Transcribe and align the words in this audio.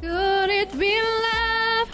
Could 0.00 0.48
it 0.48 0.72
be 0.80 0.96
love? 0.96 1.88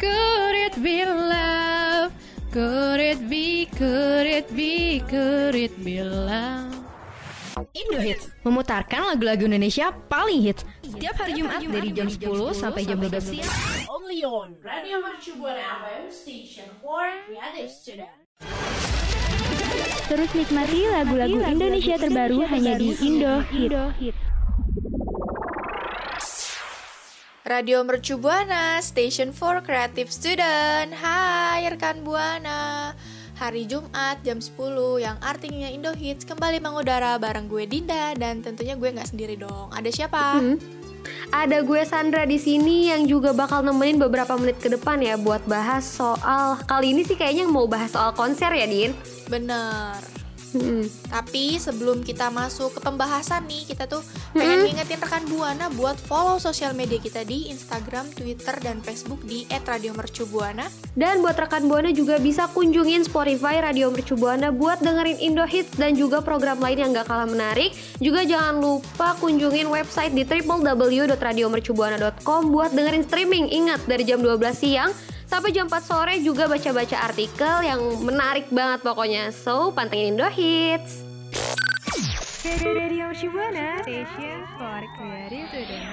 Could 0.00 0.56
it 0.56 0.74
be 0.80 1.04
love? 1.04 2.08
Could 2.48 3.00
it 3.04 3.20
be, 3.28 3.68
could 3.76 4.24
it 4.24 4.48
be, 4.56 5.04
could 5.04 5.54
it 5.54 5.76
be 5.84 6.00
love? 6.00 6.72
Indo 7.76 8.00
Hits 8.00 8.32
memutarkan 8.40 9.12
lagu-lagu 9.12 9.44
Indonesia 9.44 9.92
paling 10.08 10.40
hits 10.40 10.64
setiap 10.80 11.20
hari 11.20 11.36
Jumat 11.36 11.60
dari 11.60 11.92
jam 11.92 12.08
10 12.08 12.56
sampai 12.56 12.88
jam 12.88 12.96
12 12.96 13.20
siang. 13.20 13.52
Only 13.92 14.24
on 14.24 14.56
Radio 14.64 15.04
Mercu 15.04 15.36
Buana 15.36 15.84
FM 15.84 16.08
Station 16.08 16.64
for 16.80 17.04
Creative 17.28 17.68
Student. 17.68 18.16
Terus 20.08 20.30
nikmati 20.32 20.88
lagu-lagu 20.88 21.38
Indonesia 21.44 22.00
terbaru 22.00 22.40
hanya 22.48 22.80
di 22.80 22.96
Indo 23.04 23.44
Hit. 23.52 24.29
Radio 27.50 27.82
Mercu 27.82 28.14
Buana, 28.14 28.78
Station 28.78 29.34
for 29.34 29.58
Creative 29.58 30.06
Student. 30.06 30.94
Hai 30.94 31.66
rekan 31.66 32.06
Buana. 32.06 32.94
Hari 33.42 33.66
Jumat 33.66 34.22
jam 34.22 34.38
10 34.38 34.54
yang 35.02 35.18
artinya 35.18 35.66
Indo 35.66 35.90
Hits 35.90 36.22
kembali 36.22 36.62
mengudara 36.62 37.18
bareng 37.18 37.50
gue 37.50 37.66
Dinda 37.66 38.14
dan 38.14 38.38
tentunya 38.38 38.78
gue 38.78 38.94
nggak 38.94 39.10
sendiri 39.10 39.34
dong. 39.34 39.66
Ada 39.74 39.90
siapa? 39.90 40.38
Ada 41.34 41.66
gue 41.66 41.82
Sandra 41.82 42.22
di 42.22 42.38
sini 42.38 42.94
yang 42.94 43.10
juga 43.10 43.34
bakal 43.34 43.66
nemenin 43.66 43.98
beberapa 43.98 44.38
menit 44.38 44.62
ke 44.62 44.70
depan 44.70 45.02
ya 45.02 45.18
buat 45.18 45.42
bahas 45.50 45.82
soal 45.82 46.54
kali 46.70 46.94
ini 46.94 47.02
sih 47.02 47.18
kayaknya 47.18 47.50
mau 47.50 47.66
bahas 47.66 47.90
soal 47.90 48.14
konser 48.14 48.54
ya 48.54 48.70
Din. 48.70 48.94
Bener. 49.26 50.09
Hmm. 50.50 50.82
Tapi 51.06 51.62
sebelum 51.62 52.02
kita 52.02 52.26
masuk 52.30 52.74
ke 52.78 52.80
pembahasan 52.82 53.46
nih, 53.46 53.64
kita 53.70 53.86
tuh 53.86 54.02
pengen 54.34 54.66
ngingetin 54.66 54.98
rekan 54.98 55.22
Buana 55.30 55.70
buat 55.74 55.98
follow 55.98 56.38
sosial 56.42 56.74
media 56.74 56.98
kita 56.98 57.22
di 57.22 57.46
Instagram, 57.54 58.10
Twitter, 58.14 58.58
dan 58.58 58.82
Facebook 58.82 59.22
di 59.22 59.46
@radiomercubuana. 59.50 60.66
Dan 60.98 61.22
buat 61.22 61.38
rekan 61.38 61.70
Buana 61.70 61.94
juga 61.94 62.18
bisa 62.18 62.50
kunjungin 62.50 63.06
Spotify 63.06 63.62
Radio 63.62 63.94
Mercu 63.94 64.18
Buana 64.18 64.50
buat 64.50 64.82
dengerin 64.82 65.22
Indo 65.22 65.46
Hits 65.46 65.78
dan 65.78 65.94
juga 65.94 66.18
program 66.20 66.58
lain 66.58 66.78
yang 66.82 66.90
gak 66.94 67.06
kalah 67.06 67.30
menarik. 67.30 67.70
Juga 68.02 68.26
jangan 68.26 68.58
lupa 68.58 69.14
kunjungin 69.22 69.70
website 69.70 70.10
di 70.10 70.26
www.radiomercubuana.com 70.26 72.50
buat 72.50 72.74
dengerin 72.74 73.06
streaming. 73.06 73.46
Ingat 73.50 73.86
dari 73.86 74.02
jam 74.02 74.18
12 74.18 74.50
siang 74.54 74.90
sampai 75.30 75.54
jam 75.54 75.70
4 75.70 75.78
sore 75.86 76.14
juga 76.18 76.50
baca-baca 76.50 77.06
artikel 77.06 77.56
yang 77.62 77.78
menarik 78.02 78.50
banget 78.50 78.82
pokoknya. 78.82 79.30
So, 79.30 79.70
pantengin 79.70 80.18
Indo 80.18 80.26
Hits. 80.26 81.06
Radio 82.42 83.14
Shibuana 83.14 83.78
Station 83.86 84.42
for 84.58 84.82
Creative 84.98 85.46
Student. 85.54 85.86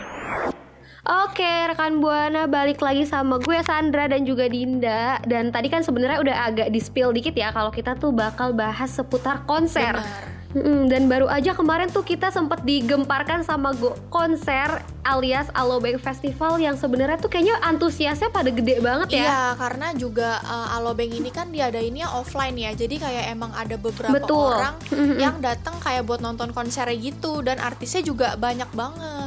Oke, 1.07 1.53
rekan 1.71 2.03
Buana 2.03 2.51
balik 2.51 2.83
lagi 2.83 3.07
sama 3.07 3.39
gue 3.39 3.63
Sandra 3.63 4.11
dan 4.11 4.27
juga 4.27 4.49
Dinda. 4.51 5.23
Dan 5.23 5.55
tadi 5.55 5.71
kan 5.71 5.85
sebenarnya 5.85 6.19
udah 6.19 6.37
agak 6.51 6.67
di-spill 6.73 7.15
dikit 7.15 7.31
ya 7.31 7.55
kalau 7.55 7.71
kita 7.71 7.95
tuh 7.95 8.11
bakal 8.11 8.51
bahas 8.51 8.91
seputar 8.91 9.47
konser. 9.47 9.95
Benar. 9.95 10.36
Mm-mm, 10.55 10.87
dan 10.87 11.11
baru 11.11 11.27
aja 11.27 11.51
kemarin 11.51 11.91
tuh 11.91 12.07
kita 12.07 12.31
sempet 12.31 12.63
digemparkan 12.63 13.43
sama 13.43 13.75
go- 13.75 13.99
konser 14.07 14.79
alias 15.03 15.47
Alobank 15.55 15.99
Festival 15.99 16.59
yang 16.59 16.75
sebenarnya 16.75 17.19
tuh 17.19 17.31
kayaknya 17.31 17.59
antusiasnya 17.63 18.31
pada 18.31 18.51
gede 18.51 18.79
banget 18.83 19.19
ya. 19.19 19.23
Iya, 19.27 19.43
karena 19.55 19.87
juga 19.95 20.39
uh, 20.43 20.75
Alobank 20.79 21.15
ini 21.15 21.31
kan 21.31 21.51
diadainnya 21.51 22.11
offline 22.15 22.55
ya. 22.55 22.71
Jadi 22.75 22.99
kayak 22.99 23.31
emang 23.31 23.51
ada 23.55 23.75
beberapa 23.79 24.15
Betul. 24.15 24.55
orang 24.55 24.75
yang 25.15 25.39
datang 25.39 25.75
kayak 25.79 26.03
buat 26.07 26.19
nonton 26.19 26.51
konsernya 26.51 26.95
gitu 26.95 27.43
dan 27.43 27.59
artisnya 27.59 28.03
juga 28.03 28.35
banyak 28.35 28.67
banget. 28.75 29.26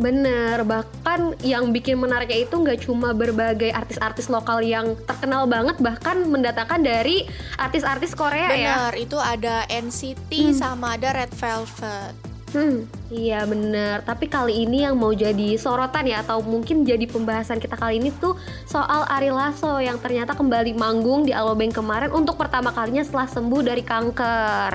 Bener, 0.00 0.64
bahkan 0.64 1.36
yang 1.44 1.68
bikin 1.76 2.00
menariknya 2.00 2.48
itu 2.48 2.56
nggak 2.56 2.88
cuma 2.88 3.12
berbagai 3.12 3.68
artis-artis 3.68 4.32
lokal 4.32 4.64
yang 4.64 4.96
terkenal 5.04 5.44
banget, 5.44 5.76
bahkan 5.76 6.24
mendatangkan 6.24 6.80
dari 6.80 7.28
artis-artis 7.60 8.16
Korea 8.16 8.48
ya. 8.48 8.56
Bener, 8.88 8.92
itu 8.96 9.20
ada 9.20 9.68
NCT 9.68 10.56
sama 10.56 10.96
ada 10.96 11.12
Red 11.12 11.36
Velvet. 11.36 12.30
Hmm, 12.50 12.82
iya 13.14 13.46
bener. 13.46 14.02
Tapi 14.02 14.26
kali 14.26 14.66
ini 14.66 14.82
yang 14.82 14.98
mau 14.98 15.14
jadi 15.14 15.54
sorotan 15.54 16.02
ya 16.08 16.26
atau 16.26 16.42
mungkin 16.42 16.82
jadi 16.82 17.06
pembahasan 17.06 17.62
kita 17.62 17.78
kali 17.78 18.02
ini 18.02 18.10
tuh 18.18 18.34
soal 18.66 19.06
Ari 19.06 19.30
Lasso 19.30 19.78
yang 19.78 20.02
ternyata 20.02 20.34
kembali 20.34 20.74
manggung 20.74 21.22
di 21.22 21.30
Alobank 21.30 21.78
kemarin 21.78 22.10
untuk 22.10 22.34
pertama 22.34 22.74
kalinya 22.74 23.06
setelah 23.06 23.30
sembuh 23.30 23.62
dari 23.62 23.86
kanker. 23.86 24.70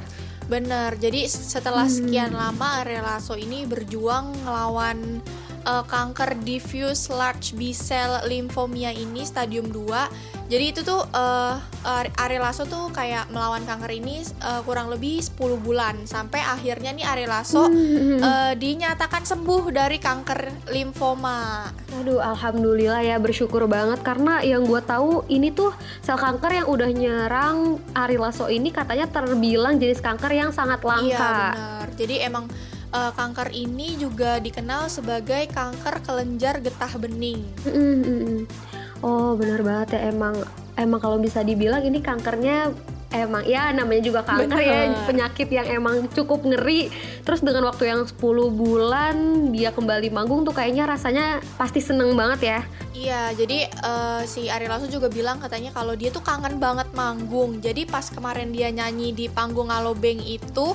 Bener, 0.45 0.93
jadi 1.01 1.25
setelah 1.25 1.89
sekian 1.89 2.29
lama 2.29 2.85
Ari 2.85 3.01
Lasso 3.01 3.33
ini 3.33 3.65
berjuang 3.65 4.45
ngelawan 4.45 5.17
uh, 5.65 5.83
kanker 5.83 6.37
diffuse 6.45 7.11
large 7.11 7.57
B-cell 7.57 8.25
lymphomia 8.29 8.93
ini 8.93 9.25
stadium 9.25 9.67
2 9.73 10.45
jadi 10.45 10.65
itu 10.69 10.81
tuh 10.85 11.01
uh, 11.09 11.57
Ari 12.21 12.37
Lasso 12.37 12.69
tuh 12.69 12.93
kayak 12.93 13.33
melawan 13.33 13.65
kanker 13.65 13.89
ini 13.97 14.21
uh, 14.45 14.61
kurang 14.61 14.93
lebih 14.93 15.17
10 15.17 15.57
bulan 15.57 16.05
sampai 16.05 16.37
akhirnya 16.37 16.93
nih 16.93 17.01
Ari 17.01 17.25
Lasso 17.25 17.65
uh, 17.65 18.53
dinyatakan 18.53 19.25
sembuh 19.25 19.73
dari 19.73 19.97
kanker 19.97 20.69
limfoma. 20.69 21.65
Aduh, 21.97 22.21
alhamdulillah 22.21 23.01
ya 23.01 23.17
bersyukur 23.17 23.65
banget 23.65 24.05
karena 24.05 24.45
yang 24.45 24.69
gue 24.69 24.81
tahu 24.85 25.25
ini 25.33 25.49
tuh 25.49 25.73
sel 26.05 26.21
kanker 26.21 26.61
yang 26.61 26.67
udah 26.69 26.89
nyerang 26.93 27.81
Ari 27.97 28.21
Lasso 28.21 28.45
ini 28.45 28.69
katanya 28.69 29.09
terbilang 29.09 29.81
jenis 29.81 29.97
kanker 29.97 30.29
yang 30.29 30.53
sangat 30.53 30.85
langka. 30.85 31.09
Iya 31.09 31.57
benar. 31.57 31.87
Jadi 31.97 32.15
emang 32.21 32.45
uh, 32.95 33.11
kanker 33.11 33.51
ini 33.51 33.99
juga 33.99 34.39
dikenal 34.39 34.87
sebagai 34.87 35.51
kanker 35.51 35.99
kelenjar 36.07 36.63
getah 36.63 36.93
bening. 36.95 37.43
Mm. 37.67 38.47
Oh 39.03 39.35
benar 39.35 39.59
banget 39.59 39.99
ya 39.99 40.15
emang 40.15 40.39
emang 40.79 40.99
kalau 41.03 41.19
bisa 41.19 41.43
dibilang 41.43 41.83
ini 41.83 41.99
kankernya 41.99 42.71
emang 43.15 43.43
ya 43.47 43.71
namanya 43.71 44.01
juga 44.03 44.21
kanker 44.27 44.59
ya 44.59 44.91
penyakit 45.07 45.47
yang 45.47 45.67
emang 45.71 46.09
cukup 46.11 46.43
ngeri 46.43 46.91
terus 47.23 47.39
dengan 47.39 47.69
waktu 47.69 47.87
yang 47.87 48.01
10 48.03 48.17
bulan 48.51 49.15
dia 49.55 49.71
kembali 49.71 50.11
manggung 50.11 50.43
tuh 50.43 50.51
kayaknya 50.51 50.89
rasanya 50.89 51.39
pasti 51.55 51.79
seneng 51.79 52.15
banget 52.15 52.41
ya 52.43 52.59
Iya, 52.95 53.35
jadi 53.35 53.67
eh, 53.67 54.23
si 54.23 54.47
Ari 54.47 54.71
Lasso 54.71 54.87
juga 54.87 55.11
bilang 55.11 55.35
katanya 55.43 55.75
kalau 55.75 55.99
dia 55.99 56.15
tuh 56.15 56.23
kangen 56.23 56.63
banget 56.63 56.87
manggung. 56.95 57.59
Jadi 57.59 57.83
pas 57.83 58.07
kemarin 58.07 58.55
dia 58.55 58.71
nyanyi 58.71 59.11
di 59.11 59.27
panggung 59.27 59.67
Alobank 59.67 60.23
itu 60.23 60.71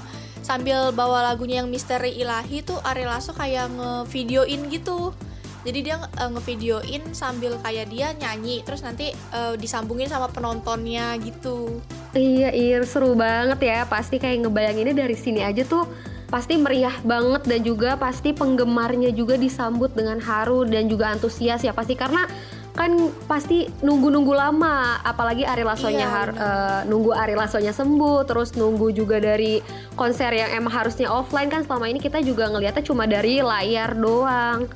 sambil 0.50 0.90
bawa 0.90 1.30
lagunya 1.30 1.62
yang 1.62 1.70
Misteri 1.70 2.10
Ilahi 2.18 2.66
tuh 2.66 2.82
Ari 2.82 3.06
Lasso 3.06 3.30
kayak 3.30 3.70
ngevideoin 3.70 4.66
gitu. 4.66 5.14
Jadi 5.62 5.78
dia 5.86 6.02
eh, 6.02 6.26
ngevideoin 6.26 7.14
sambil 7.14 7.54
kayak 7.62 7.86
dia 7.86 8.10
nyanyi 8.18 8.66
terus 8.66 8.82
nanti 8.82 9.14
eh, 9.14 9.54
disambungin 9.54 10.10
sama 10.10 10.26
penontonnya 10.26 11.14
gitu. 11.22 11.78
Iya, 12.18 12.50
iya 12.50 12.82
seru 12.82 13.14
banget 13.14 13.62
ya. 13.62 13.86
Pasti 13.86 14.18
kayak 14.18 14.50
ngebayanginnya 14.50 15.06
dari 15.06 15.14
sini 15.14 15.46
aja 15.46 15.62
tuh 15.62 15.86
pasti 16.30 16.58
meriah 16.58 16.94
banget 17.06 17.46
dan 17.46 17.60
juga 17.62 17.94
pasti 17.98 18.34
penggemarnya 18.34 19.10
juga 19.14 19.34
disambut 19.34 19.94
dengan 19.94 20.18
haru 20.22 20.62
dan 20.62 20.86
juga 20.86 21.10
antusias 21.10 21.62
ya 21.66 21.74
pasti 21.74 21.98
karena 21.98 22.22
kan 22.70 22.94
pasti 23.26 23.66
nunggu-nunggu 23.82 24.30
lama 24.30 25.02
apalagi 25.02 25.42
Ari 25.42 25.66
Lassonya 25.66 26.06
Iya, 26.06 26.22
eh, 26.32 26.80
nunggu 26.86 27.10
Ari 27.10 27.34
Lassonya 27.34 27.74
sembuh 27.74 28.24
terus 28.24 28.54
nunggu 28.54 28.94
juga 28.94 29.18
dari 29.18 29.58
konser 29.94 30.30
yang 30.32 30.54
emang 30.54 30.72
harusnya 30.72 31.10
offline 31.10 31.50
kan 31.50 31.66
selama 31.66 31.90
ini 31.90 31.98
kita 31.98 32.22
juga 32.22 32.46
ngelihatnya 32.48 32.84
cuma 32.86 33.04
dari 33.04 33.42
layar 33.42 33.92
doang 33.94 34.70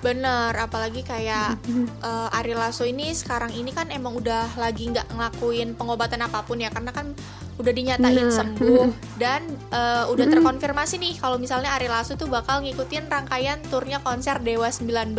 Bener, 0.00 0.56
apalagi 0.56 1.04
kayak 1.04 1.60
eh, 2.08 2.38
Ari 2.40 2.56
Lasso 2.56 2.88
ini 2.88 3.12
sekarang 3.12 3.52
ini 3.52 3.74
kan 3.74 3.92
emang 3.92 4.16
udah 4.16 4.56
lagi 4.56 4.88
nggak 4.88 5.12
ngelakuin 5.12 5.76
pengobatan 5.76 6.24
apa 6.24 6.40
pun 6.40 6.56
ya 6.56 6.72
karena 6.72 6.88
kan 6.94 7.12
udah 7.60 7.72
dinyatain 7.76 8.24
Nah. 8.24 8.32
sembuh 8.32 8.88
dan 9.22 9.44
eh, 9.68 10.04
udah 10.08 10.24
terkonfirmasi 10.24 10.96
nih 10.96 11.14
kalau 11.20 11.36
misalnya 11.36 11.76
Ari 11.76 11.92
Lasso 11.92 12.16
tuh 12.16 12.32
bakal 12.32 12.64
ngikutin 12.64 13.12
rangkaian 13.12 13.60
turnya 13.68 14.00
konser 14.00 14.40
Dewa 14.40 14.72
19. 14.72 15.12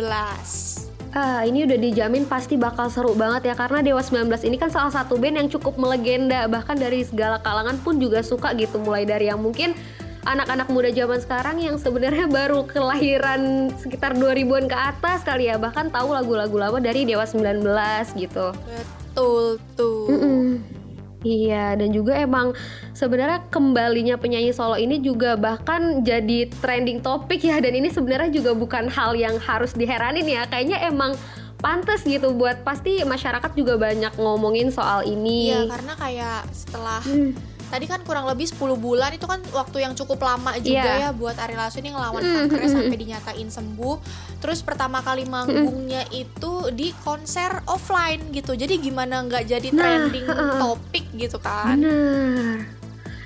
Ah, 1.12 1.44
ini 1.44 1.68
udah 1.68 1.76
dijamin 1.76 2.24
pasti 2.24 2.56
bakal 2.56 2.88
seru 2.88 3.12
banget 3.12 3.52
ya 3.52 3.54
karena 3.54 3.84
Dewa 3.84 4.00
19 4.00 4.32
ini 4.48 4.56
kan 4.56 4.72
salah 4.72 4.88
satu 4.88 5.20
band 5.20 5.44
yang 5.44 5.48
cukup 5.52 5.76
melegenda 5.76 6.48
bahkan 6.48 6.72
dari 6.72 7.04
segala 7.04 7.36
kalangan 7.44 7.76
pun 7.84 8.00
juga 8.00 8.24
suka 8.24 8.56
gitu 8.56 8.80
mulai 8.80 9.04
dari 9.04 9.28
yang 9.28 9.36
mungkin 9.36 9.76
anak-anak 10.24 10.72
muda 10.72 10.88
zaman 10.88 11.20
sekarang 11.20 11.56
yang 11.60 11.76
sebenarnya 11.76 12.32
baru 12.40 12.64
kelahiran 12.64 13.68
sekitar 13.76 14.16
2000-an 14.16 14.64
ke 14.72 14.76
atas 14.76 15.20
kali 15.20 15.52
ya 15.52 15.60
bahkan 15.60 15.92
tahu 15.92 16.16
lagu-lagu 16.16 16.56
lama 16.56 16.80
dari 16.80 17.04
Dewa 17.04 17.28
19 17.28 17.60
gitu. 18.16 18.46
Betul 19.12 19.60
tuh. 19.76 20.08
Mm-mm. 20.08 20.41
Iya, 21.22 21.78
dan 21.78 21.94
juga 21.94 22.18
emang 22.18 22.54
sebenarnya 22.92 23.46
kembalinya 23.48 24.18
penyanyi 24.18 24.50
solo 24.50 24.74
ini 24.74 24.98
juga 24.98 25.38
bahkan 25.38 26.02
jadi 26.02 26.50
trending 26.60 27.02
topik 27.02 27.42
ya 27.42 27.62
dan 27.62 27.72
ini 27.78 27.88
sebenarnya 27.88 28.30
juga 28.30 28.52
bukan 28.58 28.90
hal 28.90 29.14
yang 29.14 29.38
harus 29.38 29.74
diheranin 29.74 30.26
ya. 30.26 30.46
Kayaknya 30.50 30.82
emang 30.90 31.14
pantas 31.62 32.02
gitu 32.02 32.34
buat 32.34 32.66
pasti 32.66 33.06
masyarakat 33.06 33.54
juga 33.54 33.78
banyak 33.78 34.18
ngomongin 34.18 34.74
soal 34.74 35.06
ini. 35.06 35.54
Iya, 35.54 35.70
karena 35.70 35.92
kayak 35.94 36.38
setelah 36.50 37.00
Hmm. 37.06 37.51
Tadi 37.72 37.88
kan 37.88 38.04
kurang 38.04 38.28
lebih 38.28 38.44
10 38.44 38.60
bulan 38.76 39.08
itu 39.10 39.24
kan 39.24 39.40
waktu 39.48 39.80
yang 39.80 39.96
cukup 39.96 40.20
lama 40.20 40.52
juga 40.60 40.84
Iya. 40.84 41.08
ya 41.08 41.10
buat 41.10 41.32
Ari 41.34 41.56
Lasso 41.56 41.80
ini 41.80 41.88
ngelawan 41.88 42.20
Mm, 42.20 42.34
kankernya 42.36 42.68
mm, 42.68 42.76
sampai 42.76 42.92
mm. 42.92 43.00
dinyatain 43.00 43.48
sembuh. 43.48 43.96
Terus 44.38 44.60
pertama 44.60 45.00
kali 45.00 45.24
manggungnya 45.24 46.04
itu 46.10 46.68
di 46.70 46.92
konser 47.00 47.64
offline 47.64 48.28
gitu. 48.30 48.52
Jadi 48.52 48.76
gimana 48.78 49.24
nggak 49.24 49.48
jadi 49.48 49.68
Nah, 49.72 49.80
trending 49.80 50.26
heeh. 50.28 50.56
topik 50.60 51.04
gitu 51.16 51.40
kan? 51.40 51.80
Bener. 51.80 52.68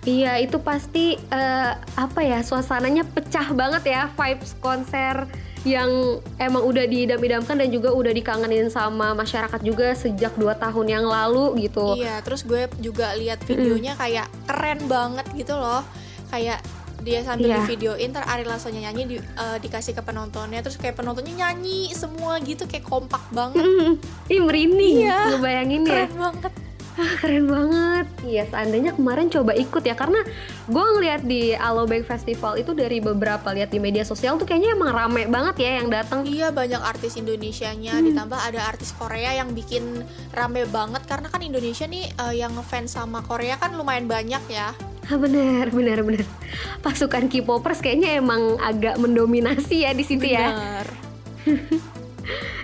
Iya, 0.07 0.39
itu 0.39 0.63
pasti 0.63 1.19
eh, 1.19 1.73
apa 1.75 2.21
ya 2.23 2.39
suasananya 2.41 3.03
pecah 3.05 3.51
banget 3.51 3.83
ya 3.89 4.03
vibes 4.09 4.55
konser 4.57 5.27
yang 5.67 5.91
emang 6.37 6.63
udah 6.63 6.87
diidam-idamkan 6.87 7.59
dan 7.59 7.69
juga 7.69 7.91
udah 7.91 8.11
dikangenin 8.11 8.71
sama 8.71 9.13
masyarakat 9.13 9.59
juga 9.61 9.91
sejak 9.93 10.33
dua 10.33 10.55
tahun 10.55 10.87
yang 10.89 11.05
lalu 11.05 11.59
gitu. 11.61 11.99
Iya, 11.99 12.23
terus 12.23 12.41
gue 12.41 12.71
juga 12.79 13.11
lihat 13.13 13.43
videonya 13.43 13.93
kayak 13.95 14.31
keren 14.47 14.87
banget 14.87 15.27
gitu 15.35 15.53
loh. 15.53 15.83
Kayak 16.27 16.63
dia 16.99 17.23
sambil 17.23 17.51
Iya. 17.51 17.57
di 17.57 17.69
videoin 17.69 18.09
ntar 18.09 18.25
Ari 18.25 18.43
Lasso 18.43 18.67
nyanyi 18.67 19.03
di, 19.05 19.17
eh, 19.19 19.59
dikasih 19.61 19.93
ke 19.93 20.03
penontonnya 20.03 20.59
terus 20.59 20.75
kayak 20.75 20.97
penontonnya 20.97 21.35
nyanyi 21.37 21.91
semua 21.93 22.39
gitu 22.41 22.65
kayak 22.65 22.83
kompak 22.83 23.23
banget 23.31 23.63
Mm, 23.63 23.93
Ih 24.27 24.41
merinding 24.41 24.97
Iya, 25.03 25.19
ngebayangin 25.31 25.83
ya. 25.83 25.91
keren 26.03 26.13
banget 26.17 26.53
Ah, 26.97 27.13
keren 27.21 27.45
banget. 27.45 28.07
Iya, 28.25 28.49
seandainya 28.49 28.97
kemarin 28.97 29.29
coba 29.29 29.53
ikut 29.53 29.85
ya 29.85 29.93
karena 29.93 30.25
gue 30.65 30.85
ngeliat 30.97 31.29
di 31.29 31.53
Alobank 31.53 32.09
Festival 32.09 32.57
itu 32.57 32.73
dari 32.73 33.05
beberapa 33.05 33.53
lihat 33.53 33.69
di 33.69 33.77
media 33.77 34.01
sosial 34.01 34.41
tuh 34.41 34.49
kayaknya 34.49 34.73
emang 34.73 34.97
rame 34.97 35.29
banget 35.29 35.61
ya 35.61 35.71
yang 35.77 35.93
datang. 35.93 36.25
Iya 36.25 36.49
banyak 36.57 36.81
artis 36.81 37.21
Indonesianya 37.21 38.01
Hmm. 38.01 38.07
ditambah 38.09 38.41
ada 38.41 38.65
artis 38.65 38.97
Korea 38.97 39.37
yang 39.37 39.53
bikin 39.53 39.85
rame 40.33 40.65
banget 40.67 41.05
karena 41.05 41.29
kan 41.29 41.45
Indonesia 41.45 41.85
nih 41.85 42.09
eh, 42.09 42.35
yang 42.41 42.57
ngefans 42.57 42.97
sama 42.97 43.21
Korea 43.21 43.61
kan 43.61 43.77
lumayan 43.77 44.09
banyak 44.09 44.41
ya. 44.49 44.73
Ah, 45.07 45.21
bener, 45.21 45.69
bener, 45.71 46.01
bener. 46.01 46.25
Pasukan 46.81 47.29
K-popers 47.29 47.79
kayaknya 47.79 48.17
emang 48.17 48.57
agak 48.59 48.97
mendominasi 48.97 49.85
ya 49.85 49.93
di 49.93 50.03
situ 50.03 50.33
ya. 50.33 50.49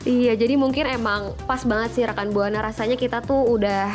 Iya, 0.02 0.34
jadi 0.34 0.58
mungkin 0.58 0.90
emang 0.90 1.38
pas 1.46 1.62
banget 1.62 1.94
sih 1.94 2.02
rekan 2.02 2.34
buana 2.34 2.58
rasanya 2.58 2.98
kita 2.98 3.22
tuh 3.22 3.46
udah 3.46 3.94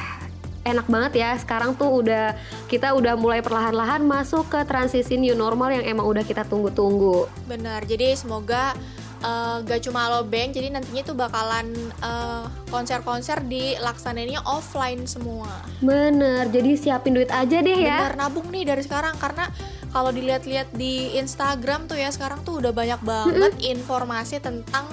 enak 0.67 0.87
banget 0.91 1.23
ya. 1.23 1.31
Sekarang 1.39 1.73
tuh 1.79 2.03
udah 2.03 2.35
kita 2.67 2.91
udah 2.91 3.15
mulai 3.15 3.39
perlahan-lahan 3.39 4.03
masuk 4.03 4.51
ke 4.51 4.59
transisi 4.67 5.15
new 5.15 5.33
normal 5.33 5.71
yang 5.71 5.85
emang 5.87 6.03
udah 6.03 6.23
kita 6.27 6.43
tunggu-tunggu. 6.43 7.31
Bener. 7.47 7.81
Jadi 7.87 8.13
semoga 8.19 8.75
eh, 9.23 9.55
gak 9.63 9.87
cuma 9.87 10.11
Alobank 10.11 10.53
jadi 10.53 10.69
nantinya 10.69 11.03
tuh 11.07 11.15
bakalan 11.15 11.71
eh, 12.03 12.45
konser-konser 12.67 13.41
dilaksanainnya 13.47 14.43
offline 14.43 15.07
semua. 15.07 15.49
Bener, 15.79 16.51
jadi 16.51 16.75
siapin 16.75 17.15
duit 17.15 17.31
aja 17.31 17.63
deh 17.63 17.79
ya. 17.79 18.11
Bener 18.11 18.19
nabung 18.19 18.51
nih 18.51 18.67
dari 18.67 18.83
sekarang 18.83 19.15
karena 19.17 19.47
kalau 19.95 20.11
dilihat-lihat 20.11 20.75
di 20.75 21.15
Instagram 21.17 21.87
tuh 21.87 21.97
ya 21.97 22.11
sekarang 22.11 22.43
tuh 22.43 22.59
udah 22.59 22.75
banyak 22.75 23.01
banget 23.01 23.53
informasi 23.63 24.37
tentang 24.43 24.85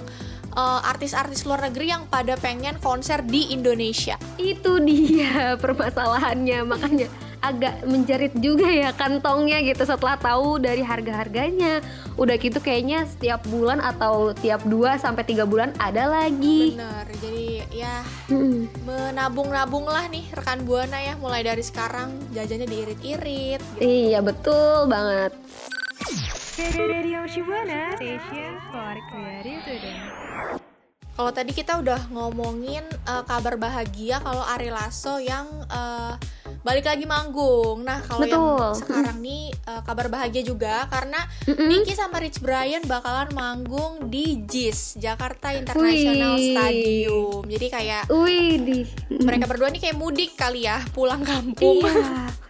eh, 0.55 0.81
artis-artis 0.89 1.45
luar 1.45 1.69
negeri 1.71 1.91
yang 1.91 2.06
pada 2.09 2.39
pengen 2.39 2.79
konser 2.81 3.21
di 3.27 3.53
Indonesia. 3.53 4.17
Itu 4.39 4.79
dia 4.83 5.55
permasalahannya, 5.62 6.65
makanya 6.67 7.09
agak 7.45 7.85
menjerit 7.85 8.33
juga 8.41 8.65
ya 8.65 8.89
kantongnya 8.97 9.61
gitu 9.61 9.85
setelah 9.85 10.17
tahu 10.17 10.56
dari 10.56 10.81
harga-harganya. 10.81 11.85
Udah 12.17 12.41
gitu 12.41 12.56
kayaknya 12.56 13.05
setiap 13.05 13.45
bulan 13.53 13.85
atau 13.85 14.33
tiap 14.33 14.65
2 14.65 14.97
sampai 14.97 15.29
3 15.29 15.45
bulan 15.45 15.77
ada 15.77 16.09
lagi. 16.09 16.73
Bener, 16.73 17.07
jadi 17.21 17.47
ya 17.69 18.00
Mm-mm. 18.33 18.65
menabung-nabung 18.89 19.85
lah 19.85 20.09
nih 20.09 20.25
rekan 20.33 20.65
buana 20.65 20.97
ya 21.05 21.21
mulai 21.21 21.45
dari 21.45 21.61
sekarang 21.61 22.17
jajannya 22.33 22.65
diirit-irit. 22.65 23.61
gitu. 23.61 23.81
Iya, 23.85 24.25
betul 24.25 24.89
banget. 24.89 25.37
Radio 26.55 27.27
Shibuana 27.27 27.99
Station 27.99 28.62
for 28.71 28.95
Creative 29.11 29.59
Today. 29.67 29.99
Kalau 31.19 31.31
tadi 31.35 31.51
kita 31.51 31.83
udah 31.83 32.06
ngomongin 32.15 32.87
eh, 32.87 33.23
kabar 33.27 33.59
bahagia 33.59 34.23
kalau 34.23 34.47
Ari 34.47 34.71
Lasso 34.71 35.19
yang 35.19 35.51
eh, 35.67 36.15
balik 36.62 36.87
lagi 36.87 37.11
manggung. 37.11 37.83
Nah, 37.83 38.06
kalau 38.06 38.23
yang 38.23 38.71
sekarang 38.71 39.19
nih 39.19 39.51
eh, 39.51 39.83
kabar 39.83 40.06
bahagia 40.06 40.47
juga 40.47 40.87
karena 40.95 41.27
Mm-mm. 41.43 41.67
Nicky 41.67 41.99
sama 41.99 42.23
Rich 42.23 42.39
Brian 42.39 42.87
bakalan 42.87 43.35
manggung 43.35 44.07
di 44.07 44.47
JIS 44.47 45.03
Jakarta 45.03 45.50
International 45.59 46.39
Wih. 46.39 46.55
Stadium. 46.55 47.43
Jadi 47.50 47.67
kayak 47.67 48.03
Wih, 48.15 48.53
di. 48.62 48.77
mereka 49.27 49.50
berdua 49.50 49.75
nih 49.75 49.91
kayak 49.91 49.99
mudik 49.99 50.39
kali 50.39 50.71
ya, 50.71 50.79
pulang 50.95 51.27
kampung. 51.27 51.83
Iya. 51.83 52.31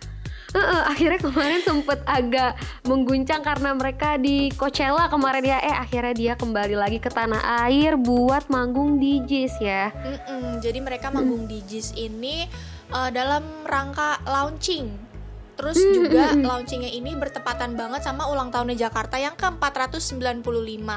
Heeh, 0.55 0.83
akhirnya 0.87 1.19
kemarin 1.19 1.61
sempet 1.67 1.99
agak 2.07 2.55
mengguncang 2.87 3.43
karena 3.43 3.75
mereka 3.75 4.15
di 4.15 4.55
Coachella 4.55 5.11
kemarin 5.11 5.43
ya. 5.43 5.59
Eh 5.59 5.75
akhirnya 5.75 6.15
dia 6.15 6.33
kembali 6.39 6.79
lagi 6.79 7.03
ke 7.03 7.11
tanah 7.11 7.67
air 7.67 7.99
buat 7.99 8.47
manggung 8.47 9.03
di 9.03 9.19
JIS 9.27 9.59
ya. 9.59 9.91
Mm-mm, 9.91 10.63
jadi 10.63 10.79
mereka 10.79 11.11
manggung 11.11 11.51
di 11.51 11.59
JIS 11.67 11.99
ini 11.99 12.47
eh, 12.95 13.11
dalam 13.11 13.43
rangka 13.67 14.23
launching. 14.31 15.04
Terus 15.55 15.79
Mm, 15.79 15.93
juga 15.95 16.25
mm, 16.31 16.37
mm. 16.37 16.45
launchingnya 16.45 16.91
ini 16.91 17.15
bertepatan 17.15 17.79
banget 17.79 18.03
sama 18.03 18.27
ulang 18.27 18.51
tahunnya 18.51 18.89
Jakarta 18.89 19.17
yang 19.17 19.35
ke-495 19.35 20.89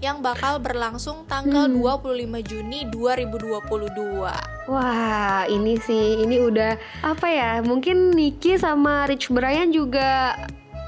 yang 0.00 0.20
bakal 0.20 0.60
berlangsung 0.60 1.24
tanggal 1.24 1.66
Hmm. 1.66 1.80
25 1.80 2.44
Juni 2.44 2.84
2022. 2.86 4.30
Wah, 4.68 5.42
ini 5.48 5.74
sih, 5.78 6.22
ini 6.22 6.38
udah 6.38 6.76
apa 7.02 7.26
ya? 7.26 7.52
Mungkin 7.60 8.14
Nicky 8.14 8.54
sama 8.54 9.06
Rich 9.06 9.30
Brian 9.30 9.74
juga 9.74 10.36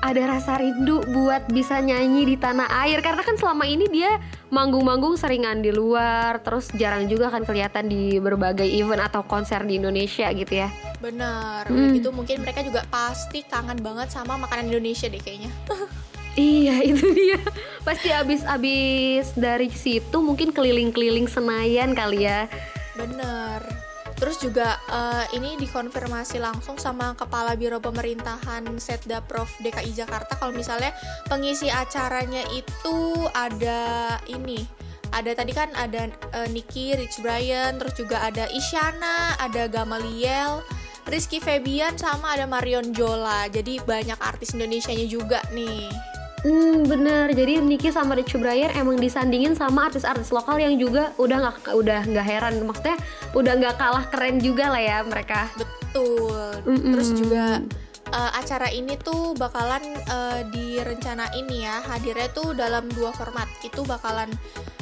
ada 0.04 0.36
rasa 0.36 0.60
rindu 0.60 1.00
buat 1.08 1.48
bisa 1.48 1.80
nyanyi 1.80 2.28
di 2.28 2.36
tanah 2.36 2.68
air 2.84 3.00
karena 3.00 3.24
kan 3.24 3.40
selama 3.40 3.64
ini 3.64 3.88
dia 3.88 4.20
manggung-manggung 4.52 5.16
seringan 5.16 5.64
di 5.64 5.72
luar, 5.72 6.44
terus 6.44 6.68
jarang 6.76 7.08
juga 7.08 7.32
kan 7.32 7.48
kelihatan 7.48 7.88
di 7.88 8.20
berbagai 8.20 8.68
event 8.68 9.00
atau 9.00 9.24
konser 9.24 9.64
di 9.64 9.80
Indonesia 9.80 10.28
gitu 10.36 10.60
ya. 10.60 10.68
Bener, 11.00 11.64
Hmm. 11.64 11.72
udah 11.72 11.88
gitu 11.96 12.08
mungkin 12.12 12.44
mereka 12.44 12.60
juga 12.60 12.84
pasti 12.92 13.48
kangen 13.48 13.80
banget 13.80 14.12
sama 14.12 14.36
makanan 14.36 14.68
Indonesia 14.68 15.08
deh 15.08 15.20
kayaknya. 15.24 15.48
Iya 16.34 16.82
itu 16.90 17.14
dia 17.14 17.38
Pasti 17.86 18.10
abis-abis 18.10 19.38
dari 19.38 19.70
situ 19.70 20.18
mungkin 20.18 20.50
keliling-keliling 20.50 21.30
Senayan 21.30 21.94
kali 21.94 22.26
ya 22.26 22.50
Bener. 22.98 23.83
Terus 24.24 24.40
juga 24.40 24.80
eh, 24.88 25.36
ini 25.36 25.60
dikonfirmasi 25.60 26.40
langsung 26.40 26.80
sama 26.80 27.12
Kepala 27.12 27.60
Biro 27.60 27.76
Pemerintahan 27.76 28.64
Setda 28.80 29.20
Prof 29.20 29.52
DKI 29.60 29.92
Jakarta 29.92 30.40
kalau 30.40 30.56
misalnya 30.56 30.96
pengisi 31.28 31.68
acaranya 31.68 32.40
itu 32.48 33.28
ada 33.36 34.16
ini. 34.24 34.64
Ada 35.12 35.36
tadi 35.36 35.52
kan 35.52 35.68
ada 35.76 36.08
eh, 36.08 36.48
Nicky, 36.48 36.96
Rich 36.96 37.20
Brian, 37.20 37.76
terus 37.76 38.00
juga 38.00 38.24
ada 38.24 38.48
Isyana, 38.48 39.36
ada 39.36 39.68
Gamaliel, 39.68 40.64
Rizky 41.04 41.36
Febian 41.36 42.00
sama 42.00 42.32
ada 42.32 42.48
Marion 42.48 42.96
Jola. 42.96 43.44
Jadi 43.52 43.76
banyak 43.84 44.16
artis 44.24 44.56
Indonesianya 44.56 45.04
juga 45.04 45.44
nih. 45.52 46.13
Hmm 46.44 46.84
bener 46.84 47.32
Jadi 47.32 47.56
Nicky 47.64 47.88
sama 47.88 48.12
Rich 48.12 48.36
Brian 48.36 48.68
emang 48.76 49.00
disandingin 49.00 49.56
sama 49.56 49.88
artis-artis 49.88 50.28
lokal 50.28 50.60
yang 50.60 50.76
juga 50.76 51.16
udah 51.16 51.36
nggak 51.40 51.72
udah 51.72 52.00
nggak 52.04 52.26
heran 52.28 52.60
Maksudnya 52.68 53.00
udah 53.32 53.52
nggak 53.56 53.74
kalah 53.80 54.04
keren 54.12 54.36
juga 54.38 54.68
lah 54.68 54.82
ya 54.84 54.98
mereka 55.08 55.48
Betul. 55.56 56.60
Mm-mm. 56.68 56.92
Terus 56.92 57.10
juga 57.16 57.64
eh, 58.12 58.30
acara 58.36 58.68
ini 58.68 58.94
tuh 59.00 59.32
bakalan 59.34 59.82
eh, 60.04 60.40
direncanain 60.52 61.48
ya 61.48 61.80
hadirnya 61.88 62.28
tuh 62.34 62.52
dalam 62.52 62.86
dua 62.92 63.14
format. 63.16 63.48
Itu 63.64 63.86
bakalan 63.86 64.28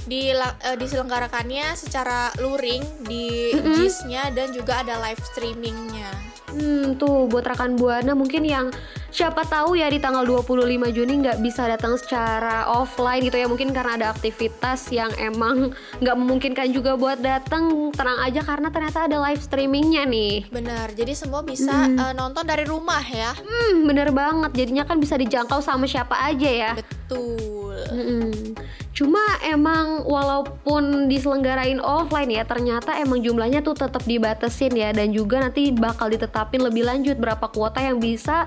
dila- 0.09 0.59
eh, 0.67 0.77
diselenggarakannya 0.77 1.79
secara 1.79 2.35
luring 2.43 2.83
di 3.07 3.55
Mm-mm. 3.55 3.77
JIS-nya 3.79 4.35
dan 4.35 4.51
juga 4.51 4.83
ada 4.83 4.99
live 4.99 5.23
streamingnya. 5.23 6.32
Hmm 6.53 7.01
tuh 7.01 7.27
buat 7.29 7.45
rekan 7.45 7.75
Buana 7.81 8.13
mungkin 8.13 8.45
yang 8.45 8.69
siapa 9.13 9.45
tahu 9.45 9.77
ya 9.77 9.93
di 9.93 10.01
tanggal 10.01 10.25
25 10.25 10.89
Juni 10.89 11.21
nggak 11.21 11.45
bisa 11.45 11.69
datang 11.69 12.01
secara 12.01 12.69
offline 12.69 13.25
gitu 13.25 13.37
ya. 13.37 13.47
Mungkin 13.49 13.77
karena 13.77 14.01
ada 14.01 14.07
aktivitas 14.13 14.89
yang 14.89 15.13
emang 15.21 15.77
nggak 16.01 16.17
memungkinkan 16.17 16.73
juga 16.73 16.97
buat 16.97 17.21
datang. 17.21 17.93
Tenang 17.93 18.19
aja 18.25 18.41
karena 18.41 18.69
ternyata 18.73 19.05
ada 19.09 19.17
live 19.29 19.43
streamingnya 19.45 20.09
nih. 20.09 20.49
Bener, 20.49 20.93
jadi 20.97 21.13
semua 21.13 21.45
bisa 21.45 21.89
eh, 21.89 22.13
nonton 22.17 22.45
dari 22.45 22.65
rumah 22.65 23.05
ya. 23.05 23.37
hmm 23.37 23.85
bener 23.85 24.09
banget. 24.13 24.51
Jadinya 24.57 24.85
kan 24.89 24.97
bisa 24.97 25.17
dijangkau 25.21 25.61
sama 25.61 25.85
siapa 25.85 26.17
aja 26.17 26.51
ya. 26.51 26.73
Betul. 26.77 27.62
Mm-mm. 27.93 28.57
Cuma 28.93 29.23
emang 29.43 30.05
walaupun 30.05 31.09
diselenggarain 31.09 31.81
offline 31.81 32.29
ya 32.29 32.45
ternyata 32.45 33.01
emang 33.01 33.25
jumlahnya 33.25 33.65
tuh 33.65 33.75
tetap 33.75 34.05
dibatasin 34.05 34.73
ya 34.77 34.93
dan 34.93 35.11
juga 35.11 35.41
nanti 35.41 35.73
bakal 35.73 36.13
ditetapin 36.13 36.61
lebih 36.61 36.85
lanjut 36.85 37.17
berapa 37.17 37.49
kuota 37.49 37.81
yang 37.81 37.97
bisa 37.99 38.45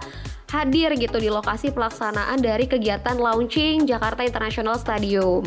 hadir 0.54 0.94
gitu 0.96 1.18
di 1.18 1.28
lokasi 1.28 1.74
pelaksanaan 1.74 2.40
dari 2.40 2.70
kegiatan 2.70 3.18
launching 3.18 3.84
Jakarta 3.90 4.22
International 4.22 4.78
Stadium. 4.78 5.44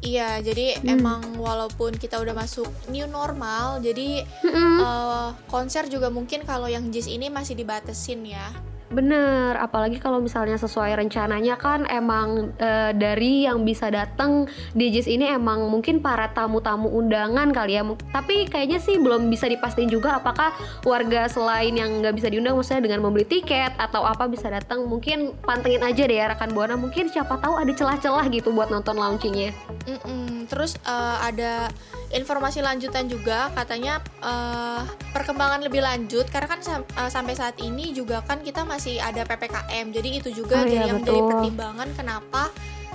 Iya, 0.00 0.40
jadi 0.40 0.80
Hmm. 0.80 0.96
emang 0.96 1.20
walaupun 1.36 1.92
kita 1.92 2.16
udah 2.16 2.32
masuk 2.32 2.64
new 2.88 3.04
normal, 3.04 3.84
jadi 3.84 4.24
Mm-mm. 4.40 4.80
eh, 4.80 5.28
konser 5.52 5.92
juga 5.92 6.08
mungkin 6.08 6.40
kalau 6.48 6.72
yang 6.72 6.88
JIS 6.88 7.04
ini 7.12 7.28
masih 7.28 7.52
dibatesin 7.52 8.24
ya. 8.24 8.48
Bener, 8.90 9.54
apalagi 9.54 10.02
kalau 10.02 10.18
misalnya 10.18 10.58
sesuai 10.58 10.98
rencananya 10.98 11.54
kan 11.54 11.86
emang 11.86 12.50
eh, 12.58 12.90
dari 12.90 13.46
yang 13.46 13.62
bisa 13.62 13.86
datang 13.86 14.50
di 14.74 14.90
JIS 14.90 15.06
ini 15.06 15.30
emang 15.30 15.70
mungkin 15.70 16.02
para 16.02 16.26
tamu-tamu 16.34 16.90
undangan 16.90 17.54
kali 17.54 17.78
ya. 17.78 17.86
Tapi 17.86 18.50
kayaknya 18.50 18.82
sih 18.82 18.98
belum 18.98 19.30
bisa 19.30 19.46
dipastiin 19.46 19.86
juga 19.86 20.18
apakah 20.18 20.50
warga 20.82 21.30
selain 21.30 21.70
yang 21.78 22.02
nggak 22.02 22.18
bisa 22.18 22.34
diundang 22.34 22.58
maksudnya 22.58 22.82
dengan 22.82 23.06
membeli 23.06 23.30
tiket 23.30 23.78
atau 23.78 24.02
apa 24.02 24.26
bisa 24.26 24.50
datang. 24.50 24.82
Mungkin 24.82 25.38
pantengin 25.46 25.86
aja 25.86 26.02
deh 26.10 26.18
ya 26.18 26.26
rekan 26.34 26.50
Buana. 26.50 26.74
Mungkin 26.74 27.14
siapa 27.14 27.38
tahu 27.38 27.62
ada 27.62 27.70
celah-celah 27.70 28.26
gitu 28.34 28.50
buat 28.50 28.74
nonton 28.74 28.98
launchingnya. 28.98 29.54
Mm-mm. 29.86 30.50
Terus 30.50 30.74
eh, 30.82 31.16
ada 31.30 31.70
informasi 32.10 32.58
lanjutan 32.58 33.06
juga 33.06 33.54
katanya 33.54 34.02
eh, 34.18 34.82
perkembangan 35.14 35.62
lebih 35.62 35.78
lanjut 35.78 36.26
karena 36.26 36.58
kan 36.58 36.60
eh, 36.74 37.10
sampai 37.10 37.38
saat 37.38 37.54
ini 37.62 37.94
juga 37.94 38.18
kan 38.26 38.42
kita 38.42 38.66
masih 38.66 38.79
ada 38.96 39.20
ppkm, 39.22 39.92
jadi 39.92 40.08
itu 40.16 40.28
juga 40.32 40.56
Oh 40.56 40.64
jadi 40.64 40.72
iya, 40.72 40.88
yang 40.88 41.00
jadi 41.00 41.12
betul. 41.20 41.28
pertimbangan 41.28 41.88
kenapa 41.92 42.42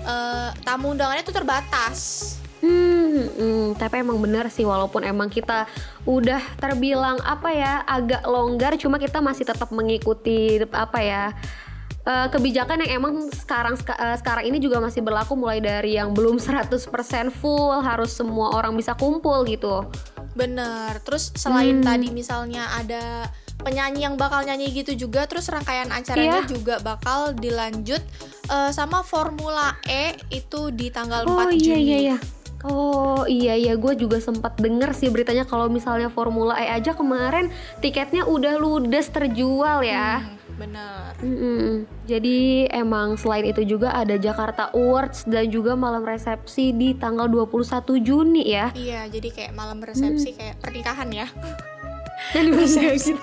eh, 0.01 0.49
tamu 0.61 0.91
undangannya 0.91 1.21
itu 1.21 1.29
terbatas. 1.31 1.99
Hmm, 2.59 3.29
hmm, 3.29 3.65
tapi 3.77 4.01
emang 4.01 4.17
bener 4.17 4.49
sih 4.49 4.65
walaupun 4.65 5.05
emang 5.05 5.29
kita 5.29 5.69
udah 6.01 6.41
terbilang 6.57 7.21
apa 7.21 7.53
ya 7.53 7.85
agak 7.85 8.25
longgar 8.25 8.73
cuma 8.75 8.97
kita 8.97 9.21
masih 9.21 9.45
tetap 9.45 9.69
mengikuti 9.69 10.57
apa 10.73 10.97
ya 10.97 11.23
eh, 12.01 12.27
kebijakan 12.27 12.81
yang 12.81 12.91
emang 12.97 13.13
sekarang 13.29 13.77
seka- 13.77 13.97
eh, 13.99 14.17
sekarang 14.17 14.45
ini 14.45 14.57
juga 14.57 14.77
masih 14.77 15.01
berlaku 15.01 15.33
mulai 15.33 15.61
dari 15.61 15.93
yang 15.93 16.09
belum 16.09 16.37
100% 16.37 16.81
full 17.29 17.81
harus 17.81 18.09
semua 18.11 18.53
orang 18.53 18.73
bisa 18.73 18.93
kumpul 18.93 19.45
gitu. 19.45 19.85
Bener. 20.33 20.97
Terus 21.01 21.31
selain 21.33 21.79
Hmm. 21.79 21.85
tadi 21.85 22.09
misalnya 22.09 22.65
ada 22.73 23.29
penyanyi 23.65 24.05
yang 24.05 24.15
bakal 24.15 24.39
nyanyi 24.39 24.69
gitu 24.71 24.93
juga, 24.95 25.25
terus 25.25 25.49
rangkaian 25.49 25.89
acaranya 25.89 26.39
Iya. 26.39 26.47
juga 26.47 26.77
bakal 26.79 27.33
dilanjut 27.33 28.05
eh, 28.45 28.69
sama 28.69 29.01
Formula 29.01 29.73
E 29.83 30.13
itu 30.29 30.69
di 30.69 30.87
tanggal 30.87 31.25
4 31.25 31.27
Oh 31.27 31.49
iya 31.49 31.57
Juni. 31.73 31.81
iya 31.83 31.97
iya. 32.05 32.17
Oh 32.63 33.25
iya 33.25 33.53
iya 33.53 33.73
gue 33.73 33.93
juga 33.95 34.17
sempat 34.17 34.53
denger 34.55 34.89
sih 34.91 35.09
beritanya 35.09 35.43
kalau 35.43 35.65
misalnya 35.67 36.07
Formula 36.07 36.53
E 36.55 36.65
aja 36.67 36.93
kemarin 36.93 37.49
tiketnya 37.77 38.25
udah 38.25 38.55
ludes 38.55 39.05
terjual 39.07 39.81
ya. 39.81 40.21
Hmm, 40.23 40.33
bener. 40.57 41.13
Mm-mm. 41.19 41.69
Jadi 42.03 42.65
emang 42.67 43.15
selain 43.15 43.45
itu 43.45 43.61
juga 43.67 43.93
ada 43.93 44.13
Jakarta 44.15 44.69
Awards 44.71 45.25
dan 45.25 45.45
juga 45.47 45.73
malam 45.75 46.01
resepsi 46.01 46.69
di 46.71 46.93
tanggal 46.93 47.29
21 47.29 47.61
Juni 47.99 48.45
ya. 48.47 48.73
Iya, 48.73 49.09
jadi 49.09 49.29
kayak 49.29 49.53
malam 49.53 49.77
resepsi 49.79 50.33
Hmm. 50.33 50.37
kayak 50.39 50.55
pernikahan 50.57 51.09
ya. 51.11 51.27
Dan 52.33 52.49
resepsi. 52.57 53.13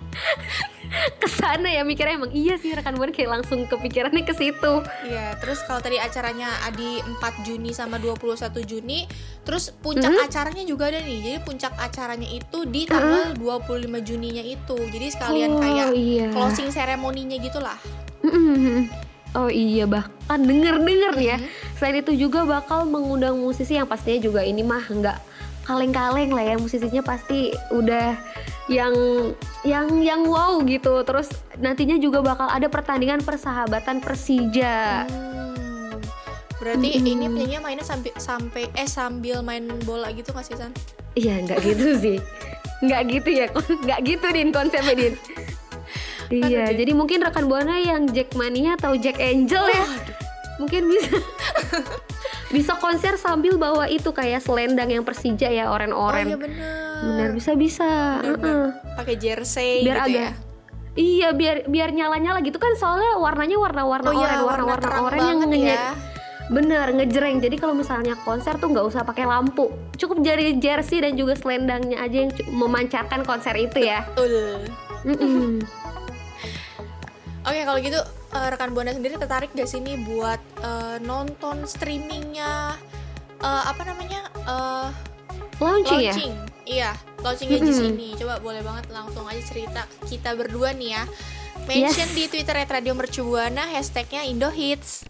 Ke 1.20 1.28
sana 1.28 1.68
ya 1.68 1.84
mikirnya 1.84 2.16
emang 2.16 2.32
iya 2.32 2.56
sih 2.56 2.72
rekan 2.72 2.96
buana 2.96 3.12
kayak 3.12 3.28
langsung 3.28 3.68
kepikirannya 3.68 4.24
ke 4.24 4.32
situ. 4.32 4.80
Iya, 5.04 5.36
terus 5.36 5.60
kalau 5.68 5.84
tadi 5.84 6.00
acaranya 6.00 6.48
di 6.72 6.96
4 7.20 7.44
Juni 7.44 7.76
sama 7.76 8.00
21 8.00 8.64
Juni, 8.64 9.04
terus 9.44 9.68
puncak 9.70 10.08
Mhm. 10.08 10.24
acaranya 10.24 10.64
juga 10.64 10.88
ada 10.88 11.04
nih. 11.04 11.18
Jadi 11.20 11.38
puncak 11.44 11.76
acaranya 11.76 12.24
itu 12.24 12.64
di 12.64 12.88
tanggal 12.88 13.36
25 13.36 14.00
Juninya 14.00 14.40
itu. 14.40 14.76
Jadi 14.88 15.06
sekalian 15.12 15.50
Oh, 15.54 15.60
kayak 15.60 15.88
iya. 15.92 16.26
closing 16.32 16.72
seremoninya 16.72 17.36
gitulah. 17.36 17.76
Mm-mm. 18.24 18.88
Oh 19.36 19.52
iya 19.52 19.84
bahkan 19.84 20.40
denger-denger 20.40 21.12
nih 21.14 21.26
ya. 21.28 21.38
Mm-hmm. 21.38 21.76
Selain 21.76 21.96
itu 22.00 22.12
juga 22.16 22.48
bakal 22.48 22.88
mengundang 22.88 23.36
musisi 23.36 23.76
yang 23.76 23.84
pastinya 23.84 24.24
juga 24.24 24.40
ini 24.40 24.64
mah 24.64 24.88
nggak 24.88 25.18
kaleng-kaleng 25.62 26.32
lah 26.32 26.42
ya 26.42 26.56
musisinya 26.56 27.04
pasti 27.04 27.52
udah 27.68 28.16
yang 28.68 28.94
yang 29.64 29.88
yang 30.04 30.22
wow 30.28 30.60
gitu. 30.64 31.02
Terus 31.02 31.28
nantinya 31.56 31.96
juga 31.96 32.20
bakal 32.20 32.48
ada 32.48 32.68
pertandingan 32.68 33.24
persahabatan 33.24 34.04
Persija. 34.04 35.08
Hmm. 35.08 35.96
Berarti 36.58 36.88
Mm-mm. 36.90 37.06
ini 37.06 37.26
penyanyinya 37.30 37.60
mainnya 37.62 37.86
sampai 37.86 38.12
sampai 38.18 38.64
eh 38.74 38.88
sambil 38.90 39.40
main 39.46 39.66
bola 39.86 40.10
gitu 40.12 40.34
nggak 40.34 40.46
sih 40.46 40.56
San? 40.58 40.72
Iya 41.14 41.42
nggak 41.46 41.58
gitu 41.64 41.86
sih. 42.04 42.18
Nggak 42.78 43.02
gitu 43.10 43.30
ya, 43.34 43.46
nggak 43.50 44.00
gitu 44.06 44.26
din 44.30 44.48
konsepnya 44.54 44.94
din. 44.94 45.14
Iya, 46.28 46.76
jadi 46.76 46.92
mungkin 46.92 47.24
rekan 47.24 47.48
buana 47.48 47.80
yang 47.80 48.04
Jackmania 48.12 48.76
atau 48.76 48.92
Jack 49.00 49.16
Angel 49.16 49.64
ya, 49.64 49.84
mungkin 50.60 50.84
bisa 50.92 51.16
bisa 52.48 52.72
konser 52.74 53.14
sambil 53.14 53.54
bawa 53.54 53.84
itu 53.86 54.08
kayak 54.08 54.40
selendang 54.40 54.88
yang 54.88 55.02
Persija 55.02 55.46
ya 55.46 55.66
Oh 55.66 55.74
oren-oren. 55.74 56.26
iya 56.26 56.36
bener. 56.36 56.72
Benar 56.98 57.28
bisa 57.30 57.52
bisa. 57.54 57.90
Bener, 58.18 58.38
Heeh. 58.38 58.66
Pakai 58.94 59.14
jersey 59.16 59.72
Biar 59.82 59.96
gitu 59.98 60.08
agak 60.10 60.22
ya. 60.24 60.30
Iya 60.94 61.28
biar 61.30 61.56
biar 61.64 61.90
nyala-nyala 61.90 62.40
gitu 62.40 62.56
kan 62.56 62.74
soalnya 62.74 63.14
warnanya 63.16 63.54
warna-warna 63.54 64.08
Oh 64.08 64.14
iya, 64.14 64.34
oren, 64.34 64.40
warna 64.40 64.64
warna-warna 64.66 64.82
terang 64.82 65.04
oren 65.04 65.18
yang 65.20 65.38
banget 65.38 65.48
nge- 65.54 65.70
ya. 65.70 65.86
Bener 66.48 66.86
ngejreng. 66.90 67.36
Jadi 67.38 67.56
kalau 67.56 67.70
misalnya 67.72 68.16
konser 68.18 68.56
tuh 68.56 68.66
nggak 68.66 68.82
usah 68.82 69.04
pakai 69.04 69.22
lampu, 69.22 69.68
cukup 69.94 70.18
jadi 70.20 70.56
jersey 70.56 70.98
dan 70.98 71.12
juga 71.12 71.36
selendangnya 71.36 72.00
aja 72.00 72.24
yang 72.24 72.32
memancarkan 72.50 73.22
konser 73.22 73.54
itu 73.54 73.78
ya. 73.78 74.02
Betul. 74.08 74.64
Mm-mm. 75.04 75.62
Oke 77.46 77.60
kalau 77.62 77.78
gitu 77.78 78.00
eh, 78.28 78.48
rekan 78.48 78.72
buana 78.72 78.92
sendiri 78.92 79.16
tertarik 79.16 79.50
gak 79.52 79.66
sih 79.66 79.80
nih 79.80 79.96
buat 80.02 80.40
eh, 80.60 80.96
nonton 81.00 81.64
streamingnya 81.64 82.76
eh, 83.38 83.62
apa 83.66 83.82
namanya 83.84 84.20
eh, 84.46 84.88
Launching, 85.58 86.00
ya. 86.00 86.14
launching 86.14 86.34
iya 86.64 86.90
launchingnya 87.18 87.58
Jis 87.60 87.78
Mm-mm. 87.82 87.90
ini 87.96 88.08
coba 88.14 88.38
boleh 88.38 88.62
banget 88.62 88.84
langsung 88.94 89.26
aja 89.26 89.42
cerita 89.42 89.82
kita 90.06 90.38
berdua 90.38 90.70
nih 90.70 90.94
ya 90.94 91.02
mention 91.66 92.08
Yes. 92.08 92.14
di 92.14 92.24
twitter 92.30 92.54
at 92.54 92.70
radio 92.70 92.94
mercubuana 92.94 93.66
hashtagnya 93.66 94.22
Indohits 94.22 95.02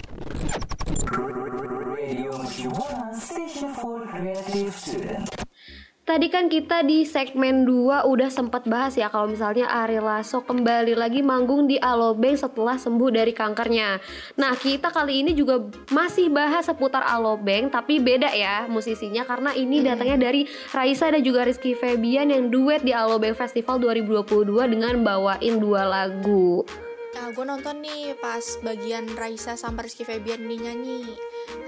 Tadi 6.08 6.32
kan 6.32 6.48
kita 6.48 6.88
di 6.88 7.04
segmen 7.04 7.68
2 7.68 8.08
udah 8.08 8.32
sempat 8.32 8.64
bahas 8.64 8.96
ya 8.96 9.12
kalau 9.12 9.28
misalnya 9.28 9.68
Ari 9.68 10.00
Lasso 10.00 10.40
kembali 10.40 10.96
lagi 10.96 11.20
manggung 11.20 11.68
di 11.68 11.76
Alobank 11.76 12.40
setelah 12.40 12.80
sembuh 12.80 13.12
dari 13.12 13.36
kankernya. 13.36 14.00
Nah, 14.40 14.56
kita 14.56 14.88
kali 14.88 15.20
ini 15.20 15.36
juga 15.36 15.60
masih 15.92 16.32
bahas 16.32 16.64
seputar 16.64 17.04
Alobank 17.04 17.76
tapi 17.76 18.00
beda 18.00 18.32
ya 18.32 18.64
musisinya 18.72 19.28
karena 19.28 19.52
ini 19.52 19.84
datangnya 19.84 20.32
dari 20.32 20.48
Raisa 20.72 21.12
dan 21.12 21.20
juga 21.20 21.44
Rizky 21.44 21.76
Febian 21.76 22.32
yang 22.32 22.48
duet 22.48 22.80
di 22.80 22.96
Alobank 22.96 23.36
Festival 23.36 23.76
2022 23.76 24.48
dengan 24.64 25.04
bawain 25.04 25.60
dua 25.60 25.84
lagu. 25.84 26.64
Nah, 27.20 27.36
gue 27.36 27.44
nonton 27.44 27.84
nih 27.84 28.16
pas 28.16 28.40
bagian 28.64 29.04
Raisa 29.12 29.60
sama 29.60 29.84
Rizky 29.84 30.08
Febian 30.08 30.40
nih 30.48 30.72
nyanyi. 30.72 31.04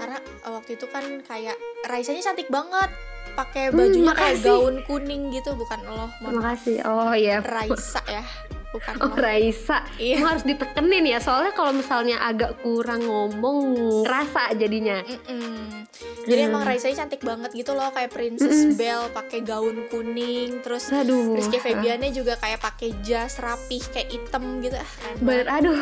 Karena 0.01 0.17
eh, 0.17 0.49
waktu 0.49 0.81
itu 0.81 0.89
kan 0.89 1.05
kayak 1.29 1.61
Raisanya 1.85 2.25
cantik 2.25 2.49
banget. 2.49 2.89
Pakai 3.31 3.63
Hmm, 3.67 3.77
bajunya 3.77 4.11
kayak 4.11 4.37
makasih. 4.37 4.45
gaun 4.45 4.75
kuning 4.83 5.23
gitu, 5.31 5.51
bukan 5.53 5.79
lo. 5.85 6.07
Terima 6.13 6.41
kasih. 6.49 6.75
Oh 6.83 7.13
iya. 7.13 7.39
Raisa 7.39 8.01
ya, 8.05 8.23
bukan 8.71 8.93
Oh. 8.97 9.11
Raisa, 9.13 9.83
Iya. 9.95 10.17
Emang 10.17 10.29
harus 10.31 10.45
ditekenin 10.45 11.05
ya 11.05 11.19
soalnya 11.19 11.51
kalau 11.51 11.71
misalnya 11.71 12.17
agak 12.19 12.59
kurang 12.59 13.03
ngomong 13.03 13.57
ngerasa 14.01 14.55
jadinya. 14.55 15.03
Mm-mm. 15.03 15.83
Jadi 16.21 16.37
Hmm. 16.39 16.49
emang 16.49 16.63
Raisanya 16.63 17.03
cantik 17.03 17.21
banget 17.21 17.51
gitu 17.51 17.73
loh 17.73 17.89
kayak 17.89 18.09
Princess 18.09 18.53
Mm-mm. 18.63 18.77
Belle 18.77 19.09
pakai 19.11 19.39
gaun 19.41 19.85
kuning, 19.87 20.61
terus 20.61 20.87
Aduh. 20.87 21.33
Rizky 21.33 21.57
Febiannya 21.57 22.09
juga 22.09 22.37
kayak 22.37 22.61
pakai 22.61 22.93
jas 23.01 23.37
rapih 23.37 23.81
kayak 23.87 24.07
item 24.09 24.61
gitu. 24.61 24.73
Ah, 24.73 24.87
keren 24.87 25.15
Ber 25.19 25.43
banget. 25.43 25.55
aduh 25.59 25.81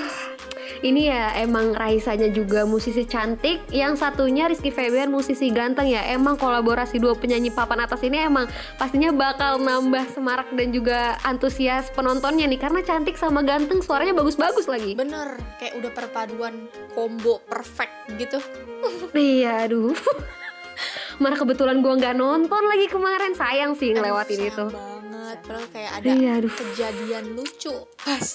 ini 0.79 1.11
ya 1.11 1.35
emang 1.35 1.73
Raisanya 1.73 2.29
juga 2.29 2.63
musisi 2.63 3.03
cantik, 3.03 3.67
yang 3.69 3.93
satunya 3.93 4.47
Rizky 4.47 4.69
Febian 4.69 5.09
musisi 5.09 5.51
ganteng 5.51 5.87
ya. 5.87 6.07
Emang 6.07 6.35
kolaborasi 6.35 6.97
dua 6.97 7.13
penyanyi 7.13 7.51
papan 7.51 7.83
atas 7.83 7.99
ini 7.99 8.17
emang 8.17 8.47
pastinya 8.77 9.11
bakal 9.11 9.59
nambah 9.59 10.07
semarak 10.09 10.47
dan 10.53 10.71
juga 10.71 11.19
antusias 11.21 11.91
penontonnya 11.91 12.47
nih 12.47 12.57
karena 12.57 12.78
cantik 12.81 13.15
sama 13.15 13.41
ganteng 13.41 13.79
suaranya 13.79 14.13
bagus-bagus 14.13 14.65
lagi. 14.65 14.93
Bener, 14.93 15.35
kayak 15.57 15.75
udah 15.75 15.91
perpaduan 15.91 16.65
combo 16.91 17.39
perfect 17.43 17.91
gitu. 18.15 18.39
iya, 19.15 19.63
aduh. 19.63 19.93
Mana 21.21 21.35
kebetulan 21.35 21.79
gua 21.79 21.93
nggak 21.93 22.15
nonton 22.15 22.63
lagi 22.63 22.87
kemarin, 22.87 23.35
sayang 23.35 23.75
sih 23.75 23.91
ngelewatin 23.91 24.39
itu. 24.41 24.65
banget, 24.71 25.37
padahal 25.43 25.67
kayak 25.69 25.91
ada 25.93 26.07
Iya, 26.09 26.31
aduh. 26.39 26.53
kejadian 26.53 27.25
lucu 27.35 27.75
pas 27.99 28.25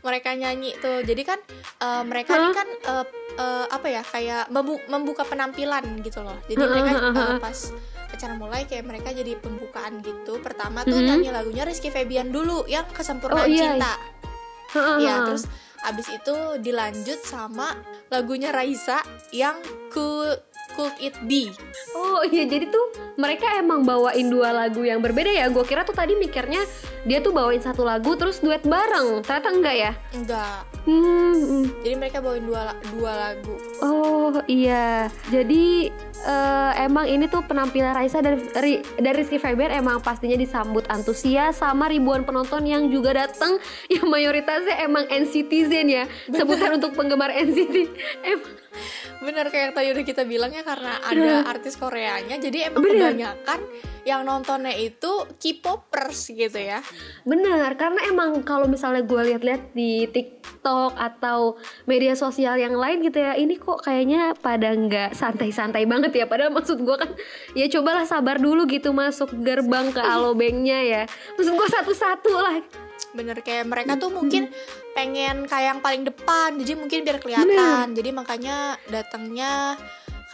mereka 0.00 0.36
nyanyi 0.36 0.76
tuh. 0.76 1.00
Jadi 1.00 1.22
kan 1.24 1.40
eh, 1.80 2.02
mereka 2.04 2.36
ini 2.36 2.52
kan 2.52 2.68
eh, 2.68 3.04
eh, 3.34 3.66
apa 3.66 3.86
ya 3.88 4.02
kayak 4.04 4.44
membu- 4.48 4.84
membuka 4.86 5.24
penampilan 5.24 5.82
gitu 6.04 6.20
loh. 6.20 6.36
Jadi 6.44 6.60
mereka 6.60 6.92
eh, 7.10 7.36
pas 7.40 7.58
acara 8.14 8.34
mulai 8.34 8.64
kayak 8.64 8.86
mereka 8.86 9.10
jadi 9.10 9.34
pembukaan 9.36 9.98
gitu. 10.00 10.38
Pertama 10.38 10.82
tuh 10.82 10.94
Mhm. 10.94 11.06
nyanyi 11.06 11.28
lagunya 11.30 11.62
Rizky 11.62 11.90
Febian 11.90 12.30
dulu 12.30 12.64
yang 12.64 12.86
Kesempurnaan 12.88 13.42
Oh, 13.42 13.50
iya. 13.50 13.74
Cinta. 13.74 13.94
Ya, 14.98 15.22
terus 15.22 15.44
abis 15.84 16.08
itu 16.10 16.34
dilanjut 16.58 17.20
sama 17.20 17.76
lagunya 18.08 18.50
Raisa 18.50 18.98
yang 19.30 19.54
Could, 19.86 20.40
Could 20.74 20.96
It 20.98 21.14
Be. 21.22 21.54
Oh 21.94 22.24
iya 22.24 22.42
jadi 22.42 22.66
tuh 22.66 22.90
mereka 23.14 23.54
emang 23.54 23.86
bawain 23.86 24.26
dua 24.26 24.50
lagu 24.50 24.82
yang 24.82 24.98
berbeda 24.98 25.30
ya. 25.30 25.46
Gue 25.46 25.62
kira 25.62 25.86
tuh 25.86 25.94
tadi 25.94 26.18
mikirnya 26.18 26.58
dia 27.04 27.20
tuh 27.20 27.30
bawain 27.30 27.62
satu 27.62 27.86
lagu 27.86 28.18
terus 28.18 28.42
duet 28.42 28.66
bareng. 28.66 29.22
Ternyata 29.22 29.48
enggak 29.52 29.76
ya? 29.76 29.92
Enggak. 30.10 30.58
Hmm. 30.82 31.36
hmm. 31.36 31.64
Jadi 31.86 31.94
mereka 31.94 32.18
bawain 32.18 32.42
dua 32.42 32.74
dua 32.90 33.12
lagu. 33.14 33.54
Oh 33.78 34.34
iya. 34.50 35.06
Jadi 35.30 35.94
eh, 36.24 36.72
emang 36.88 37.06
ini 37.06 37.28
tuh 37.28 37.44
penampilan 37.44 37.92
Raisa 37.92 38.24
dan 38.24 38.40
Ri, 38.58 38.80
dan 38.96 39.12
Rizky 39.12 39.36
Febian 39.36 39.70
emang 39.70 40.00
pastinya 40.00 40.34
disambut 40.34 40.88
antusias 40.88 41.60
sama 41.60 41.92
ribuan 41.92 42.24
penonton 42.24 42.64
yang 42.64 42.88
juga 42.88 43.14
datang 43.14 43.60
yang 43.94 44.08
mayoritasnya 44.08 44.80
emang 44.82 45.04
NCTzen 45.12 45.86
ya. 45.92 46.04
Sebutan 46.32 46.80
untuk 46.80 46.96
penggemar 46.96 47.30
NCT. 47.30 47.76
Emang 48.24 48.63
Bener 49.22 49.46
kayak 49.48 49.64
yang 49.70 49.74
tadi 49.74 49.88
udah 49.94 50.04
kita 50.04 50.22
bilang 50.26 50.50
ya 50.52 50.62
karena 50.66 51.00
ada 51.00 51.48
artis 51.48 51.74
Koreanya 51.78 52.36
jadi 52.40 52.70
emang 52.72 52.82
Bener. 52.84 53.12
kebanyakan 53.14 53.60
yang 54.04 54.20
nontonnya 54.28 54.76
itu 54.76 55.24
K-popers 55.40 56.28
gitu 56.36 56.60
ya. 56.60 56.84
Bener, 57.24 57.72
karena 57.80 58.04
emang 58.04 58.44
kalau 58.44 58.68
misalnya 58.68 59.00
gue 59.00 59.32
lihat-lihat 59.32 59.72
di 59.72 60.04
TikTok 60.12 60.92
atau 60.92 61.56
media 61.88 62.12
sosial 62.12 62.60
yang 62.60 62.76
lain 62.76 63.00
gitu 63.00 63.24
ya, 63.24 63.32
ini 63.32 63.56
kok 63.56 63.80
kayaknya 63.80 64.36
pada 64.36 64.76
nggak 64.76 65.16
santai-santai 65.16 65.88
banget 65.88 66.12
ya. 66.20 66.28
Padahal 66.28 66.52
maksud 66.52 66.84
gue 66.84 66.96
kan, 67.00 67.10
ya 67.56 67.64
cobalah 67.72 68.04
sabar 68.04 68.36
dulu 68.36 68.68
gitu 68.68 68.92
masuk 68.92 69.32
gerbang 69.40 69.88
ke 69.88 70.04
alobanknya 70.04 70.84
ya. 70.84 71.02
Maksud 71.40 71.56
gue 71.56 71.68
satu-satu 71.72 72.32
lah. 72.36 72.83
Bener 73.14 73.38
kayak 73.40 73.64
mereka 73.70 73.94
tuh 73.96 74.10
mungkin 74.10 74.50
pengen 74.96 75.46
kayak 75.46 75.76
yang 75.76 75.80
paling 75.80 76.02
depan 76.06 76.58
jadi 76.58 76.72
mungkin 76.78 76.98
biar 77.06 77.18
kelihatan. 77.22 77.86
Jadi 77.94 78.10
makanya 78.10 78.78
datangnya 78.90 79.78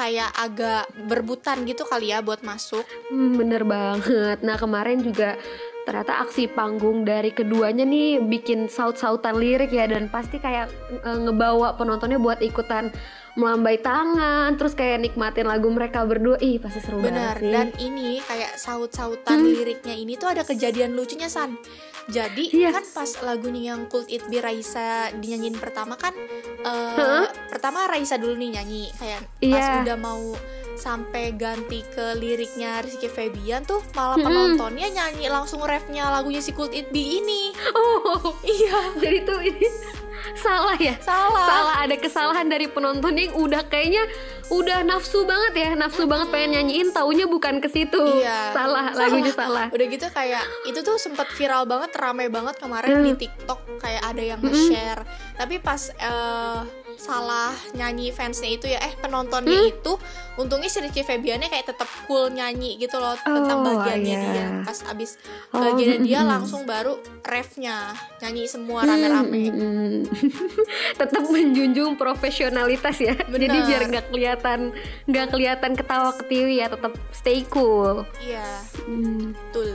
kayak 0.00 0.32
agak 0.32 0.88
berbutan 1.08 1.68
gitu 1.68 1.84
kali 1.84 2.08
ya 2.08 2.24
buat 2.24 2.40
masuk. 2.40 2.88
Hmm, 3.12 3.36
bener 3.36 3.68
banget. 3.68 4.40
Nah 4.40 4.56
kemarin 4.56 5.04
juga 5.04 5.36
ternyata 5.84 6.22
aksi 6.22 6.48
panggung 6.52 7.08
dari 7.08 7.32
keduanya 7.32 7.82
nih 7.82 8.20
bikin 8.20 8.68
saut-sautan 8.68 9.40
lirik 9.40 9.72
ya 9.72 9.88
dan 9.88 10.12
pasti 10.12 10.36
kayak 10.38 10.68
eh, 10.92 11.18
ngebawa 11.18 11.74
penontonnya 11.74 12.20
buat 12.20 12.38
ikutan 12.44 12.92
melambai 13.34 13.80
tangan 13.80 14.54
terus 14.58 14.74
kayak 14.76 15.02
nikmatin 15.02 15.46
lagu 15.46 15.70
mereka 15.70 16.02
berdua 16.02 16.36
ih 16.42 16.58
pasti 16.58 16.82
seru 16.82 16.98
banget 17.00 17.38
sih 17.40 17.50
dan 17.50 17.68
ini 17.78 18.18
kayak 18.26 18.58
saut-sautan 18.58 19.38
liriknya 19.40 19.94
ini 19.94 20.18
tuh 20.18 20.34
ada 20.34 20.42
kejadian 20.44 20.94
lucunya 20.98 21.30
San. 21.30 21.56
Jadi 22.10 22.50
Iya. 22.52 22.70
kan 22.72 22.84
pas 22.84 23.10
lagunya 23.22 23.70
yang 23.70 23.86
Could 23.86 24.06
It 24.06 24.26
Be 24.26 24.38
Raisa 24.38 25.10
dinyanyiin 25.12 25.54
pertama 25.56 25.94
kan 25.94 26.10
eh, 26.60 26.94
Heeh. 26.96 27.24
pertama 27.46 27.86
Raisa 27.86 28.18
dulu 28.18 28.34
nih 28.34 28.58
nyanyi 28.58 28.90
kayak 28.92 29.22
pas 29.40 29.64
Iya. 29.64 29.82
udah 29.86 29.96
mau 29.96 30.22
sampai 30.80 31.30
ganti 31.32 31.84
ke 31.86 32.16
liriknya 32.16 32.80
Rizky 32.80 33.06
Febian 33.06 33.62
tuh 33.62 33.84
malah 33.90 34.16
Mm-mm. 34.16 34.24
penontonnya 34.24 34.88
nyanyi 34.88 35.28
langsung 35.28 35.60
refnya 35.62 36.08
lagunya 36.08 36.40
si 36.40 36.50
Could 36.50 36.72
It 36.72 36.88
Be 36.88 37.20
ini. 37.20 37.52
oh 37.70 38.32
Iya, 38.40 38.96
jadi 38.96 39.18
tuh 39.22 39.40
ini 39.40 39.68
salah 40.32 40.76
ya 40.76 40.94
salah. 41.00 41.42
salah 41.42 41.74
ada 41.78 41.96
kesalahan 41.96 42.44
dari 42.44 42.64
penonton 42.66 43.12
yang 43.12 43.32
udah 43.34 43.64
kayaknya 43.64 44.04
udah 44.48 44.82
nafsu 44.82 45.22
banget 45.22 45.52
ya 45.54 45.70
nafsu 45.74 46.04
banget 46.04 46.28
pengen 46.28 46.50
nyanyiin 46.56 46.90
taunya 46.90 47.24
bukan 47.24 47.56
ke 47.58 47.68
situ 47.68 47.96
Iya. 48.18 48.52
salah 48.52 48.92
lagunya 48.92 49.32
salah 49.32 49.68
Udah 49.70 49.86
gitu 49.86 50.06
kayak 50.08 50.44
itu 50.64 50.80
tuh 50.80 50.96
sempat 50.96 51.28
viral 51.30 51.64
banget, 51.64 51.94
rame 51.94 52.28
banget 52.28 52.56
kemarin 52.56 53.00
di 53.00 53.16
TikTok 53.16 53.80
kayak 53.80 54.02
ada 54.02 54.22
yang 54.26 54.40
nge-share. 54.40 55.02
Tapi 55.36 55.56
pas 55.56 55.88
eh, 55.90 56.58
salah 56.96 57.48
nyanyi 57.72 58.10
fansnya 58.10 58.50
itu 58.50 58.66
ya 58.66 58.78
eh 58.78 58.94
penontonnya 58.96 59.68
itu 59.68 59.94
untungnya 60.34 60.66
si 60.66 60.78
Rizky 60.78 61.02
Febiannya 61.02 61.46
kayak 61.46 61.68
tetap 61.68 61.86
cool 62.04 62.28
nyanyi 62.28 62.74
gitu 62.76 62.96
loh 62.96 63.12
tentang 63.16 63.58
Oh, 63.60 63.66
bagiannya 63.66 64.14
iya. 64.14 64.32
dia. 64.32 64.48
Pas 64.62 64.78
abis 64.86 65.20
Oh, 65.50 65.60
bagiannya 65.60 65.98
dia 66.00 66.20
mm-mm. 66.20 66.30
langsung 66.30 66.62
baru 66.64 66.96
refnya 67.22 67.92
nyanyi 68.18 68.44
semua 68.44 68.82
rame-rame. 68.82 69.42
Hmm, 69.46 69.98
tetap 71.00 71.22
menjunjung 71.24 71.94
profesionalitas 71.94 72.96
ya 72.96 73.14
jadi 73.32 73.46
Bener. 73.50 73.66
biar 73.66 73.82
nggak 73.86 74.06
kelihatan 74.08 74.60
nggak 75.04 75.26
kelihatan 75.28 75.72
ketawa 75.74 76.10
ketiwi 76.14 76.58
ya 76.58 76.68
tetap 76.68 76.92
stay 77.10 77.44
cool 77.46 78.02
Iya, 78.18 78.44
Hmm. 78.80 79.32
betul. 79.32 79.68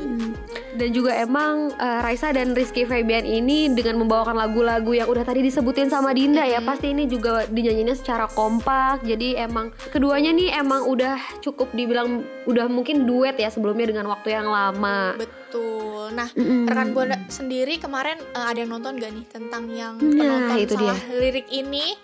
Dan 0.73 0.89
juga 0.91 1.13
emang 1.13 1.71
eh, 1.71 1.99
Raisa 2.01 2.29
dan 2.29 2.51
Rizky 2.51 2.83
Febian 2.83 3.23
ini 3.23 3.69
dengan 3.69 3.97
membawakan 3.97 4.35
lagu-lagu 4.35 4.91
yang 4.91 5.05
udah 5.05 5.23
tadi 5.23 5.39
disebutin 5.41 5.87
sama 5.87 6.11
Dinda 6.11 6.43
ya 6.43 6.59
Pasti 6.59 6.89
ini 6.89 7.04
juga 7.07 7.45
dinyanyinya 7.47 7.95
secara 7.95 8.25
kompak 8.29 9.05
Jadi 9.05 9.37
emang 9.37 9.71
keduanya 9.89 10.31
nih 10.35 10.53
emang 10.59 10.85
udah 10.89 11.17
cukup 11.41 11.71
dibilang 11.71 12.25
udah 12.45 12.69
mungkin 12.69 13.07
duet 13.07 13.37
ya 13.37 13.49
sebelumnya 13.49 13.89
dengan 13.89 14.09
waktu 14.11 14.35
yang 14.35 14.47
lama 14.49 15.15
Betul. 15.15 16.11
Nah, 16.13 16.29
Mm-mm. 16.35 16.69
rekan 16.69 16.93
buana 16.93 17.17
sendiri 17.31 17.81
kemarin 17.81 18.19
eh, 18.19 18.45
ada 18.45 18.59
yang 18.61 18.75
nonton 18.75 18.99
gak 18.99 19.11
nih 19.13 19.25
tentang 19.25 19.63
yang 19.71 19.95
Nah, 19.97 20.13
penonton 20.19 20.57
itu 20.61 20.73
salah 20.77 20.99
lirik 21.15 21.47
ini? 21.49 21.95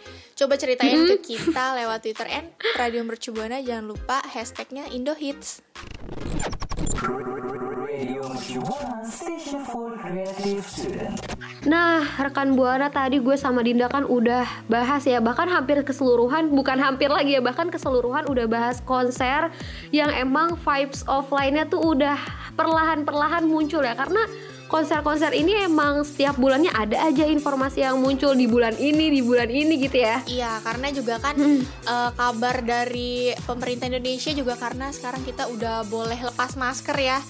Coba 0.41 0.57
ceritain 0.57 1.05
ke 1.05 1.21
kita 1.21 1.77
lewat 1.77 2.01
Twitter 2.01 2.25
and 2.25 2.49
Radio 2.73 3.05
Mercu 3.05 3.29
Buana. 3.29 3.61
Jangan 3.61 3.85
lupa 3.93 4.25
hashtagnya 4.25 4.89
Indohits. 4.89 5.61
Nah, 11.61 12.01
rekan 12.17 12.57
Buana 12.57 12.89
tadi 12.89 13.21
gue 13.21 13.37
sama 13.37 13.61
Dinda 13.61 13.85
kan 13.85 14.01
udah 14.01 14.65
bahas 14.65 15.05
ya, 15.05 15.21
bahkan 15.21 15.45
hampir 15.45 15.85
keseluruhan, 15.85 16.49
bukan 16.49 16.81
hampir 16.81 17.13
lagi 17.13 17.37
ya, 17.37 17.41
bahkan 17.41 17.69
keseluruhan 17.69 18.25
udah 18.25 18.49
bahas 18.49 18.81
konser 18.81 19.53
yang 19.93 20.09
emang 20.09 20.57
vibes 20.57 21.05
offline-nya 21.05 21.69
tuh 21.69 21.93
udah 21.93 22.17
perlahan-perlahan 22.57 23.45
muncul 23.45 23.85
ya, 23.85 23.93
karena 23.93 24.25
konser-konser 24.73 25.37
ini 25.37 25.67
emang 25.67 26.01
setiap 26.01 26.33
bulannya 26.41 26.73
ada 26.73 26.97
aja 27.05 27.29
informasi 27.29 27.85
yang 27.85 28.01
muncul 28.01 28.33
di 28.33 28.49
bulan 28.49 28.73
ini, 28.81 29.13
di 29.13 29.21
bulan 29.21 29.51
ini 29.51 29.85
gitu 29.85 30.01
ya. 30.01 30.17
Iya, 30.25 30.65
karena 30.65 30.89
juga 30.89 31.21
kan 31.21 31.37
Hmm. 31.37 31.61
eh, 31.61 32.11
kabar 32.17 32.65
dari 32.65 33.37
pemerintah 33.45 33.85
Indonesia 33.85 34.33
juga 34.33 34.57
karena 34.57 34.89
sekarang 34.89 35.21
kita 35.21 35.45
udah 35.45 35.85
boleh 35.85 36.17
lepas 36.17 36.57
masker 36.57 36.97
ya 36.97 37.21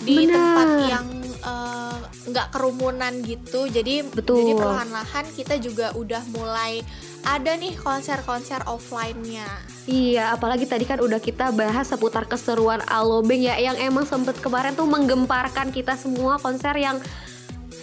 di 0.00 0.30
Benar. 0.30 0.36
tempat 0.36 0.68
yang 0.86 1.06
nggak 2.40 2.56
kerumunan 2.56 3.12
gitu. 3.20 3.68
Jadi 3.68 4.00
Betul. 4.00 4.40
jadi 4.40 4.52
perlahan-lahan 4.56 5.28
kita 5.36 5.60
juga 5.60 5.92
udah 5.92 6.24
mulai 6.32 6.80
ada 7.20 7.52
nih 7.52 7.76
konser-konser 7.76 8.64
offline-nya. 8.64 9.44
Iya, 9.84 10.32
apalagi 10.32 10.64
tadi 10.64 10.88
kan 10.88 11.04
udah 11.04 11.20
kita 11.20 11.52
bahas 11.52 11.92
seputar 11.92 12.24
keseruan 12.24 12.80
Alobeng 12.88 13.44
ya 13.44 13.60
yang 13.60 13.76
emang 13.76 14.08
sempet 14.08 14.40
kemarin 14.40 14.72
tuh 14.72 14.88
menggemparkan 14.88 15.68
kita 15.68 16.00
semua 16.00 16.40
konser 16.40 16.72
yang 16.80 16.96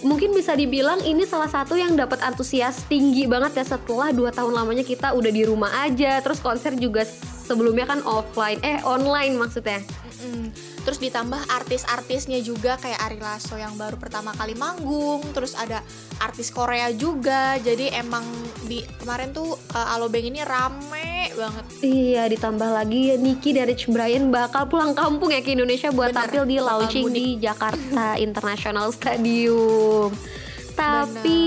mungkin 0.02 0.34
bisa 0.34 0.58
dibilang 0.58 1.02
ini 1.06 1.26
salah 1.26 1.50
satu 1.50 1.78
yang 1.78 1.94
dapat 1.94 2.22
antusias 2.26 2.86
tinggi 2.90 3.30
banget 3.30 3.62
ya 3.62 3.78
setelah 3.78 4.14
dua 4.14 4.30
tahun 4.30 4.54
lamanya 4.54 4.86
kita 4.86 5.14
udah 5.14 5.32
di 5.34 5.42
rumah 5.46 5.74
aja 5.86 6.22
terus 6.22 6.38
konser 6.38 6.78
juga 6.78 7.06
sebelumnya 7.48 7.88
kan 7.88 8.04
offline 8.04 8.60
eh 8.62 8.84
online 8.84 9.40
maksudnya 9.40 9.80
Mm-mm. 10.18 10.52
Terus 10.88 11.04
ditambah 11.04 11.52
artis-artisnya 11.52 12.40
juga 12.40 12.80
kayak 12.80 12.96
Ari 12.96 13.20
Lasso 13.20 13.60
yang 13.60 13.76
baru 13.76 14.00
pertama 14.00 14.32
kali 14.32 14.56
manggung, 14.56 15.20
terus 15.36 15.52
ada 15.52 15.84
artis 16.24 16.48
Korea 16.48 16.88
juga. 16.96 17.60
Jadi 17.60 17.92
emang 17.92 18.24
di 18.72 18.88
kemarin 19.04 19.36
tuh 19.36 19.60
uh, 19.76 19.94
Alobeng 20.00 20.32
ini 20.32 20.40
rame 20.48 21.36
banget. 21.36 21.66
iya 21.84 22.24
ditambah 22.32 22.72
lagi 22.72 23.20
Niki 23.20 23.52
dari 23.52 23.76
Rich 23.76 23.92
Brian 23.92 24.32
bakal 24.32 24.72
pulang 24.72 24.96
kampung 24.96 25.28
ya 25.28 25.44
ke 25.44 25.60
Indonesia 25.60 25.92
buat 25.92 26.16
Bener, 26.16 26.24
tampil 26.24 26.44
di 26.48 26.58
launching 26.64 27.06
di 27.12 27.26
Jakarta 27.36 28.16
International 28.26 28.88
Stadium 28.96 30.16
tapi 30.78 31.42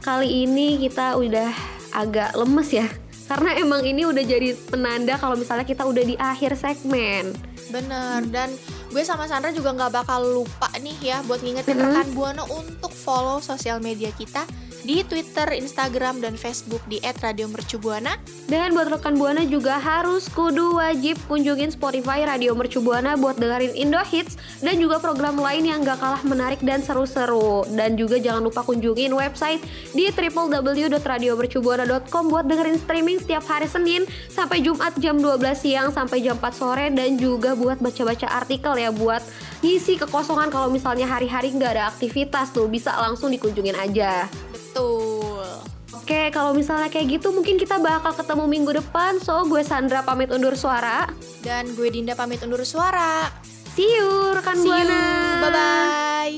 kali 0.00 0.48
ini 0.48 0.80
kita 0.80 1.20
udah 1.20 1.52
agak 1.92 2.32
lemes 2.32 2.72
ya. 2.72 2.88
Karena 3.30 3.54
emang 3.62 3.86
ini 3.86 4.02
udah 4.02 4.26
jadi 4.26 4.58
penanda 4.58 5.14
kalau 5.14 5.38
misalnya 5.38 5.62
kita 5.62 5.86
udah 5.86 6.02
di 6.02 6.18
akhir 6.18 6.58
segmen. 6.58 7.30
Bener, 7.70 8.26
dan 8.34 8.50
gue 8.90 9.02
sama 9.06 9.30
Sandra 9.30 9.54
juga 9.54 9.70
nggak 9.70 10.02
bakal 10.02 10.42
lupa 10.42 10.66
nih 10.82 10.98
ya 10.98 11.22
buat 11.30 11.38
ngingetin 11.38 11.78
Mm-mm. 11.78 11.94
rekan 11.94 12.08
Buana 12.10 12.42
untuk 12.50 12.90
follow 12.90 13.38
sosial 13.38 13.78
media 13.78 14.10
kita 14.10 14.42
di 14.82 15.04
Twitter, 15.04 15.52
Instagram, 15.52 16.20
dan 16.24 16.36
Facebook 16.36 16.80
di 16.88 17.00
@radiomercubuana. 17.02 18.16
Dan 18.50 18.74
buat 18.74 18.90
rekan 18.90 19.14
Buana 19.14 19.46
juga 19.46 19.78
harus 19.78 20.26
kudu 20.32 20.74
wajib 20.80 21.14
kunjungin 21.30 21.70
Spotify 21.70 22.26
Radio 22.26 22.58
Mercu 22.58 22.82
Buana 22.82 23.14
buat 23.14 23.38
dengerin 23.38 23.78
Indo 23.78 24.02
Hits 24.02 24.34
dan 24.64 24.82
juga 24.82 24.98
program 24.98 25.38
lain 25.38 25.62
yang 25.68 25.86
gak 25.86 26.02
kalah 26.02 26.18
menarik 26.26 26.58
dan 26.64 26.82
seru-seru. 26.82 27.62
Dan 27.70 27.94
juga 27.94 28.18
jangan 28.18 28.42
lupa 28.42 28.66
kunjungin 28.66 29.14
website 29.14 29.62
di 29.94 30.10
www.radiomercubuana.com 30.10 32.24
buat 32.26 32.42
dengerin 32.48 32.82
streaming 32.82 33.22
setiap 33.22 33.46
hari 33.46 33.70
Senin 33.70 34.02
sampai 34.32 34.58
Jumat 34.64 34.96
jam 34.98 35.22
12 35.22 35.38
siang 35.54 35.94
sampai 35.94 36.18
jam 36.24 36.40
4 36.40 36.50
sore 36.50 36.90
dan 36.90 37.14
juga 37.20 37.54
buat 37.54 37.78
baca-baca 37.78 38.26
artikel 38.26 38.74
ya 38.80 38.90
buat 38.90 39.22
ngisi 39.60 40.00
kekosongan 40.00 40.48
kalau 40.48 40.72
misalnya 40.72 41.04
hari-hari 41.04 41.52
nggak 41.52 41.76
ada 41.76 41.92
aktivitas 41.92 42.48
tuh 42.50 42.64
bisa 42.66 42.96
langsung 42.96 43.30
dikunjungin 43.30 43.76
aja. 43.76 44.26
Betul. 44.70 45.46
Oke, 45.90 46.30
kalau 46.30 46.54
misalnya 46.54 46.86
kayak 46.86 47.18
gitu 47.18 47.34
mungkin 47.34 47.58
kita 47.58 47.82
bakal 47.82 48.14
ketemu 48.14 48.46
minggu 48.46 48.70
depan. 48.78 49.18
So, 49.18 49.42
gue 49.50 49.66
Sandra 49.66 50.06
pamit 50.06 50.30
undur 50.30 50.54
suara. 50.54 51.10
Dan 51.42 51.74
gue 51.74 51.90
Dinda 51.90 52.14
pamit 52.14 52.38
undur 52.46 52.62
suara. 52.62 53.26
See 53.74 53.86
you 53.86 54.34
rekan 54.34 54.58
See 54.62 54.70
you. 54.70 54.74
Buana. 54.74 55.02
Bye-bye. 55.42 56.34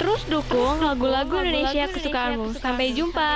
Terus 0.00 0.20
dukung 0.28 0.80
lagu-lagu 0.84 1.40
Indonesia 1.40 1.88
kesukaanmu. 1.88 2.56
Sampai 2.60 2.92
jumpa. 2.92 3.32